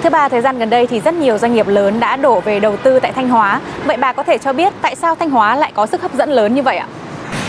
Thứ 0.03 0.09
ba, 0.09 0.29
thời 0.29 0.41
gian 0.41 0.57
gần 0.57 0.69
đây 0.69 0.87
thì 0.87 0.99
rất 0.99 1.13
nhiều 1.13 1.37
doanh 1.37 1.53
nghiệp 1.53 1.67
lớn 1.67 1.99
đã 1.99 2.15
đổ 2.15 2.39
về 2.39 2.59
đầu 2.59 2.77
tư 2.77 2.99
tại 2.99 3.11
Thanh 3.11 3.29
Hóa. 3.29 3.61
Vậy 3.85 3.97
bà 3.97 4.13
có 4.13 4.23
thể 4.23 4.37
cho 4.37 4.53
biết 4.53 4.73
tại 4.81 4.95
sao 4.95 5.15
Thanh 5.15 5.29
Hóa 5.29 5.55
lại 5.55 5.71
có 5.75 5.85
sức 5.85 6.01
hấp 6.01 6.13
dẫn 6.13 6.29
lớn 6.29 6.55
như 6.55 6.63
vậy 6.63 6.77
ạ? 6.77 6.87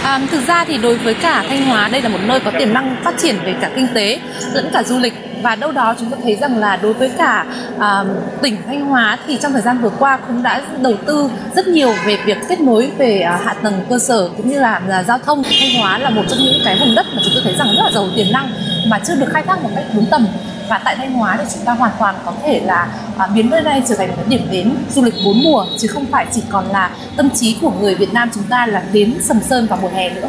À, 0.04 0.20
thực 0.30 0.46
ra 0.46 0.64
thì 0.64 0.78
đối 0.78 0.96
với 0.96 1.14
cả 1.14 1.44
Thanh 1.49 1.66
Hóa 1.66 1.88
đây 1.88 2.02
là 2.02 2.08
một 2.08 2.18
nơi 2.26 2.40
có 2.40 2.50
tiềm 2.58 2.75
năng 2.75 2.96
phát 3.04 3.14
triển 3.18 3.37
về 3.44 3.54
cả 3.61 3.70
kinh 3.76 3.87
tế 3.94 4.20
lẫn 4.52 4.70
cả 4.73 4.82
du 4.82 4.99
lịch 4.99 5.14
và 5.42 5.54
đâu 5.56 5.73
đó 5.73 5.94
chúng 6.00 6.11
ta 6.11 6.16
thấy 6.23 6.37
rằng 6.37 6.58
là 6.58 6.76
đối 6.76 6.92
với 6.92 7.11
cả 7.18 7.46
à, 7.78 8.04
tỉnh 8.42 8.56
Thanh 8.66 8.80
Hóa 8.87 9.18
thì 9.26 9.38
trong 9.42 9.52
thời 9.52 9.62
gian 9.62 9.78
vừa 9.78 9.90
qua 9.99 10.16
cũng 10.16 10.42
đã 10.42 10.62
đầu 10.80 10.94
tư 11.06 11.30
rất 11.56 11.68
nhiều 11.68 11.94
về 12.06 12.18
việc 12.25 12.38
kết 12.49 12.61
nối 12.61 12.90
về 12.99 13.20
à, 13.20 13.40
hạ 13.44 13.54
tầng 13.54 13.80
cơ 13.90 13.99
sở 13.99 14.28
cũng 14.37 14.49
như 14.49 14.61
là, 14.61 14.80
là 14.88 15.02
giao 15.02 15.18
thông. 15.18 15.42
Thanh 15.42 15.80
Hóa 15.80 15.99
là 15.99 16.11
một 16.11 16.23
trong 16.28 16.38
những 16.38 16.62
cái 16.64 16.76
vùng 16.80 16.94
đất 16.94 17.06
mà 17.16 17.23
chúng 17.25 17.32
tôi 17.34 17.42
thấy 17.44 17.54
rằng 17.58 17.68
rất 17.76 17.82
là 17.84 17.90
giàu 17.94 18.08
tiềm 18.16 18.26
năng 18.32 18.50
mà 18.88 18.99
chưa 18.99 19.14
được 19.14 19.28
khai 19.32 19.42
thác 19.42 19.62
một 19.62 19.70
cách 19.75 19.84
đúng 19.94 20.06
tầm 20.11 20.26
và 20.68 20.80
tại 20.85 20.97
Thanh 20.97 21.12
Hóa 21.12 21.37
thì 21.38 21.44
chúng 21.54 21.64
ta 21.64 21.73
hoàn 21.73 21.92
toàn 21.99 22.14
có 22.25 22.33
thể 22.42 22.61
là 22.61 22.88
à, 23.18 23.26
biến 23.26 23.50
nơi 23.50 23.62
này 23.62 23.83
trở 23.88 23.94
thành 23.94 24.09
một 24.09 24.23
điểm 24.28 24.47
đến 24.50 24.75
du 24.90 25.02
lịch 25.02 25.14
bốn 25.25 25.42
mùa 25.44 25.66
chứ 25.78 25.88
không 25.88 26.06
phải 26.06 26.26
chỉ 26.33 26.42
còn 26.50 26.64
là 26.73 26.90
tâm 27.16 27.30
trí 27.30 27.59
của 27.61 27.73
người 27.80 27.94
Việt 27.94 28.12
Nam 28.12 28.30
chúng 28.35 28.44
ta 28.44 28.66
là 28.66 28.83
đến 28.92 29.14
Sầm 29.21 29.40
Sơn 29.42 29.66
vào 29.66 29.78
mùa 29.83 29.88
hè 29.94 30.11
nữa. 30.11 30.28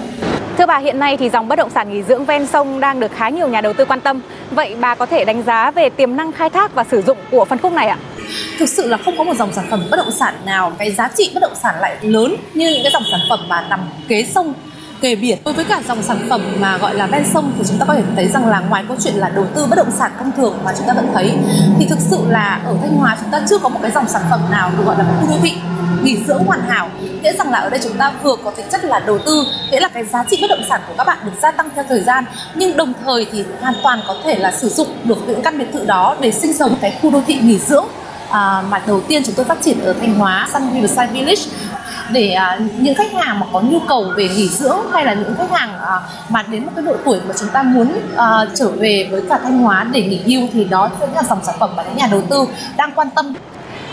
Thưa 0.58 0.66
bà, 0.66 0.78
hiện 0.78 1.00
nay 1.00 1.18
thì 1.18 1.30
dòng 1.30 1.48
bất 1.48 1.56
động 1.56 1.70
sản 1.70 1.94
nghỉ 1.94 2.04
dưỡng 2.04 2.26
ven 2.26 2.48
sông 2.48 2.80
đang 2.80 3.00
được 3.00 3.12
khá 3.16 3.30
nhiều 3.30 3.48
nhà 3.48 3.62
đầu 3.62 3.74
tư 3.74 3.86
quan 3.86 4.02
tâm. 4.02 4.22
Vậy 4.52 4.76
bà 4.80 4.96
có 4.96 5.06
thể 5.06 5.26
đánh 5.26 5.44
giá 5.44 5.72
về 5.72 5.90
tiềm 5.90 6.16
năng 6.16 6.32
khai 6.32 6.50
thác 6.50 6.76
và 6.76 6.84
sử 6.84 7.02
dụng 7.02 7.18
của 7.32 7.46
phân 7.46 7.60
khúc 7.60 7.74
này 7.74 7.88
ạ? 7.88 7.98
Thực 8.60 8.70
sự 8.70 8.88
là 8.88 8.98
không 8.98 9.18
có 9.18 9.24
một 9.24 9.38
dòng 9.38 9.54
sản 9.54 9.66
phẩm 9.70 9.88
bất 9.92 9.98
động 9.98 10.12
sản 10.12 10.34
nào 10.46 10.72
cái 10.78 10.92
giá 10.92 11.10
trị 11.16 11.32
bất 11.34 11.40
động 11.40 11.56
sản 11.64 11.76
lại 11.80 11.98
lớn 12.02 12.36
như 12.54 12.70
những 12.70 12.84
cái 12.84 12.92
dòng 12.92 13.04
sản 13.12 13.20
phẩm 13.30 13.40
mà 13.48 13.66
nằm 13.70 13.80
kế 14.08 14.24
sông 14.24 14.54
kề 15.06 15.16
biển. 15.16 15.38
Đối 15.46 15.54
với 15.54 15.66
cả 15.66 15.82
dòng 15.88 16.04
sản 16.04 16.26
phẩm 16.30 16.42
mà 16.60 16.78
gọi 16.78 16.96
là 16.96 17.08
ven 17.08 17.24
sông 17.34 17.54
thì 17.58 17.64
chúng 17.68 17.78
ta 17.78 17.86
có 17.86 17.94
thể 17.94 18.02
thấy 18.16 18.28
rằng 18.28 18.48
là 18.48 18.60
ngoài 18.60 18.84
câu 18.88 18.98
chuyện 19.04 19.14
là 19.14 19.30
đầu 19.30 19.46
tư 19.56 19.66
bất 19.70 19.76
động 19.76 19.92
sản 19.92 20.12
thông 20.20 20.32
thường 20.38 20.58
mà 20.64 20.74
chúng 20.78 20.88
ta 20.88 20.94
vẫn 20.94 21.08
thấy 21.14 21.32
thì 21.80 21.86
thực 21.86 22.00
sự 22.00 22.18
là 22.30 22.62
ở 22.66 22.76
Thanh 22.82 22.96
Hóa 22.96 23.18
chúng 23.22 23.32
ta 23.32 23.42
chưa 23.50 23.58
có 23.58 23.70
một 23.70 23.80
cái 23.82 23.92
dòng 23.92 24.08
sản 24.08 24.22
phẩm 24.30 24.40
nào 24.52 24.72
được 24.78 24.84
gọi 24.86 24.98
là 24.98 25.06
khu 25.22 25.28
đô 25.28 25.36
thị 25.44 25.54
nghỉ 26.04 26.18
dưỡng 26.28 26.46
hoàn 26.46 26.62
hảo 26.62 26.90
nghĩa 27.22 27.34
rằng 27.34 27.52
là 27.52 27.60
ở 27.60 27.70
đây 27.70 27.80
chúng 27.84 27.98
ta 27.98 28.12
vừa 28.24 28.36
có 28.44 28.52
tính 28.52 28.66
chất 28.72 28.86
là 28.86 29.00
đầu 29.00 29.18
tư 29.26 29.48
nghĩa 29.72 29.80
là 29.80 29.88
cái 29.88 30.06
giá 30.06 30.24
trị 30.30 30.38
bất 30.42 30.48
động 30.50 30.66
sản 30.70 30.82
của 30.88 30.94
các 30.98 31.08
bạn 31.08 31.18
được 31.26 31.32
gia 31.42 31.52
tăng 31.52 31.70
theo 31.76 31.86
thời 31.90 32.02
gian 32.02 32.26
nhưng 32.56 32.78
đồng 32.78 32.94
thời 33.06 33.28
thì 33.32 33.44
hoàn 33.62 33.74
toàn 33.84 34.00
có 34.08 34.16
thể 34.24 34.38
là 34.38 34.52
sử 34.52 34.70
dụng 34.70 34.88
được 35.04 35.18
những 35.28 35.42
căn 35.42 35.58
biệt 35.58 35.68
thự 35.74 35.86
đó 35.86 36.16
để 36.20 36.32
sinh 36.32 36.54
sống 36.54 36.76
cái 36.82 36.98
khu 37.02 37.12
đô 37.12 37.22
thị 37.28 37.40
nghỉ 37.44 37.60
dưỡng 37.60 37.86
à, 38.30 38.64
mà 38.70 38.82
đầu 38.88 39.02
tiên 39.02 39.24
chúng 39.26 39.36
tôi 39.36 39.46
phát 39.46 39.58
triển 39.62 39.80
ở 39.86 39.94
Thanh 39.94 40.14
Hóa 40.14 40.50
Sun 40.54 40.62
Riverside 40.74 41.08
Village 41.14 41.42
để 42.12 42.32
à, 42.32 42.60
những 42.78 42.96
khách 42.96 43.14
hàng 43.14 43.40
mà 43.40 43.46
có 43.54 43.62
nhu 43.62 43.80
cầu 43.88 44.12
về 44.18 44.30
nghỉ 44.30 44.50
dưỡng 44.50 44.92
hay 44.92 45.06
là 45.06 45.14
những 45.14 45.36
khách 45.38 45.52
hàng 45.52 45.80
à, 45.80 46.00
mà 46.30 46.44
đến 46.44 46.66
một 46.66 46.72
cái 46.76 46.86
độ 46.86 46.96
tuổi 47.06 47.20
mà 47.28 47.36
chúng 47.40 47.50
ta 47.50 47.64
muốn 47.64 47.92
à, 48.16 48.46
trở 48.56 48.70
về 48.70 49.08
với 49.12 49.22
cả 49.30 49.40
Thanh 49.44 49.60
Hóa 49.60 49.84
để 49.92 50.02
nghỉ 50.02 50.22
hưu 50.26 50.48
thì 50.54 50.66
đó 50.66 50.90
sẽ 51.00 51.08
là 51.16 51.24
dòng 51.24 51.40
sản 51.44 51.56
phẩm 51.60 51.70
mà 51.76 51.84
những 51.84 51.98
nhà 51.98 52.08
đầu 52.12 52.22
tư 52.30 52.48
đang 52.78 52.92
quan 52.96 53.10
tâm 53.10 53.34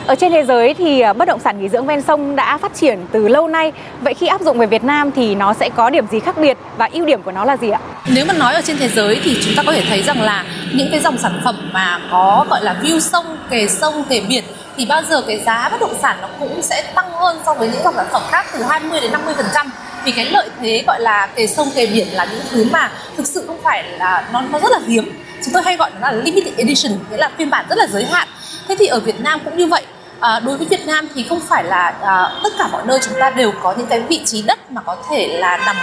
ở 0.07 0.15
trên 0.15 0.33
thế 0.33 0.45
giới 0.45 0.75
thì 0.75 1.01
à, 1.01 1.13
bất 1.13 1.29
động 1.29 1.41
sản 1.41 1.61
nghỉ 1.61 1.69
dưỡng 1.69 1.87
ven 1.87 2.03
sông 2.03 2.37
đã 2.37 2.59
phát 2.59 2.75
triển 2.75 3.07
từ 3.13 3.29
lâu 3.29 3.49
nay. 3.49 3.73
Vậy 4.01 4.15
khi 4.15 4.27
áp 4.27 4.41
dụng 4.41 4.59
về 4.59 4.67
Việt 4.67 4.85
Nam 4.85 5.11
thì 5.13 5.35
nó 5.35 5.55
sẽ 5.55 5.69
có 5.77 5.91
điểm 5.91 6.07
gì 6.07 6.21
khác 6.21 6.39
biệt 6.39 6.59
và 6.77 6.89
ưu 6.93 7.07
điểm 7.07 7.23
của 7.23 7.33
nó 7.33 7.45
là 7.45 7.57
gì 7.57 7.71
ạ? 7.71 7.81
Nếu 8.15 8.25
mà 8.25 8.35
nói 8.35 8.55
ở 8.55 8.61
trên 8.61 8.77
thế 8.77 8.89
giới 8.89 9.21
thì 9.25 9.39
chúng 9.45 9.55
ta 9.57 9.63
có 9.67 9.73
thể 9.73 9.85
thấy 9.89 10.03
rằng 10.03 10.23
là 10.23 10.45
những 10.75 10.89
cái 10.91 11.01
dòng 11.01 11.19
sản 11.19 11.41
phẩm 11.45 11.71
mà 11.73 12.01
có 12.11 12.47
gọi 12.51 12.65
là 12.65 12.77
view 12.83 13.01
sông, 13.01 13.37
kề 13.51 13.69
sông, 13.69 14.05
kề 14.09 14.21
biển 14.29 14.45
thì 14.77 14.87
bao 14.87 15.03
giờ 15.09 15.23
cái 15.27 15.41
giá 15.47 15.69
bất 15.69 15.81
động 15.81 15.95
sản 16.03 16.17
nó 16.23 16.29
cũng 16.41 16.63
sẽ 16.63 16.83
tăng 16.95 17.13
hơn 17.13 17.39
so 17.47 17.55
với 17.55 17.69
những 17.69 17.83
dòng 17.85 17.95
sản 17.97 18.07
phẩm 18.13 18.23
khác 18.31 18.47
từ 18.53 18.63
20 18.63 19.01
đến 19.01 19.13
50 19.13 19.35
phần 19.37 19.47
trăm 19.55 19.71
vì 20.05 20.13
cái 20.13 20.25
lợi 20.25 20.49
thế 20.61 20.85
gọi 20.87 21.01
là 21.01 21.29
kề 21.37 21.47
sông 21.47 21.69
kề 21.75 21.87
biển 21.87 22.09
là 22.13 22.25
những 22.25 22.43
thứ 22.51 22.65
mà 22.73 22.91
thực 23.17 23.27
sự 23.27 23.45
không 23.47 23.59
phải 23.63 23.85
là 23.99 24.29
nó 24.33 24.41
nó 24.41 24.59
rất 24.59 24.71
là 24.73 24.79
hiếm 24.87 25.23
chúng 25.45 25.55
tôi 25.55 25.63
hay 25.63 25.77
gọi 25.77 25.91
nó 26.01 26.11
là 26.11 26.13
limited 26.13 26.55
edition 26.57 26.93
nghĩa 27.11 27.17
là 27.17 27.31
phiên 27.39 27.51
bản 27.51 27.67
rất 27.69 27.79
là 27.79 27.87
giới 27.87 28.05
hạn 28.05 28.29
thế 28.69 28.77
thì 28.79 28.87
ở 28.87 29.01
Việt 29.01 29.21
Nam 29.21 29.41
cũng 29.45 29.57
như 29.57 29.67
vậy 29.67 29.83
à, 30.23 30.41
đối 30.41 30.57
với 30.57 30.67
Việt 30.67 30.87
Nam 30.87 31.09
thì 31.15 31.23
không 31.23 31.41
phải 31.41 31.65
là 31.65 31.99
à, 32.03 32.41
tất 32.45 32.53
cả 32.59 32.69
mọi 32.73 32.83
nơi 32.87 32.99
chúng 33.03 33.15
ta 33.21 33.31
đều 33.31 33.53
có 33.63 33.75
những 33.79 33.87
cái 33.87 34.01
vị 34.01 34.21
trí 34.25 34.43
đất 34.43 34.71
mà 34.71 34.81
có 34.81 34.97
thể 35.11 35.39
là 35.39 35.57
nằm 35.67 35.77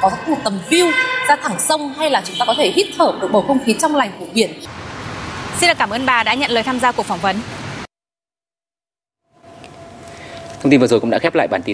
có 0.00 0.10
một 0.26 0.36
tầm 0.44 0.58
view 0.70 0.92
ra 1.28 1.36
thẳng 1.36 1.60
sông 1.60 1.94
hay 1.98 2.10
là 2.10 2.22
chúng 2.24 2.36
ta 2.38 2.44
có 2.44 2.54
thể 2.58 2.72
hít 2.76 2.86
thở 2.98 3.12
được 3.20 3.28
bầu 3.32 3.44
không 3.48 3.64
khí 3.64 3.76
trong 3.78 3.96
lành 3.96 4.12
của 4.18 4.26
biển. 4.34 4.50
Xin 5.56 5.68
được 5.68 5.78
cảm 5.78 5.90
ơn 5.90 6.06
bà 6.06 6.22
đã 6.22 6.34
nhận 6.34 6.50
lời 6.50 6.62
tham 6.62 6.80
gia 6.80 6.92
cuộc 6.92 7.06
phỏng 7.06 7.18
vấn. 7.18 7.36
Thông 10.62 10.70
tin 10.70 10.80
vừa 10.80 10.86
rồi 10.86 11.00
cũng 11.00 11.10
đã 11.10 11.18
khép 11.18 11.34
lại 11.34 11.48
bản 11.50 11.62
tin 11.64 11.72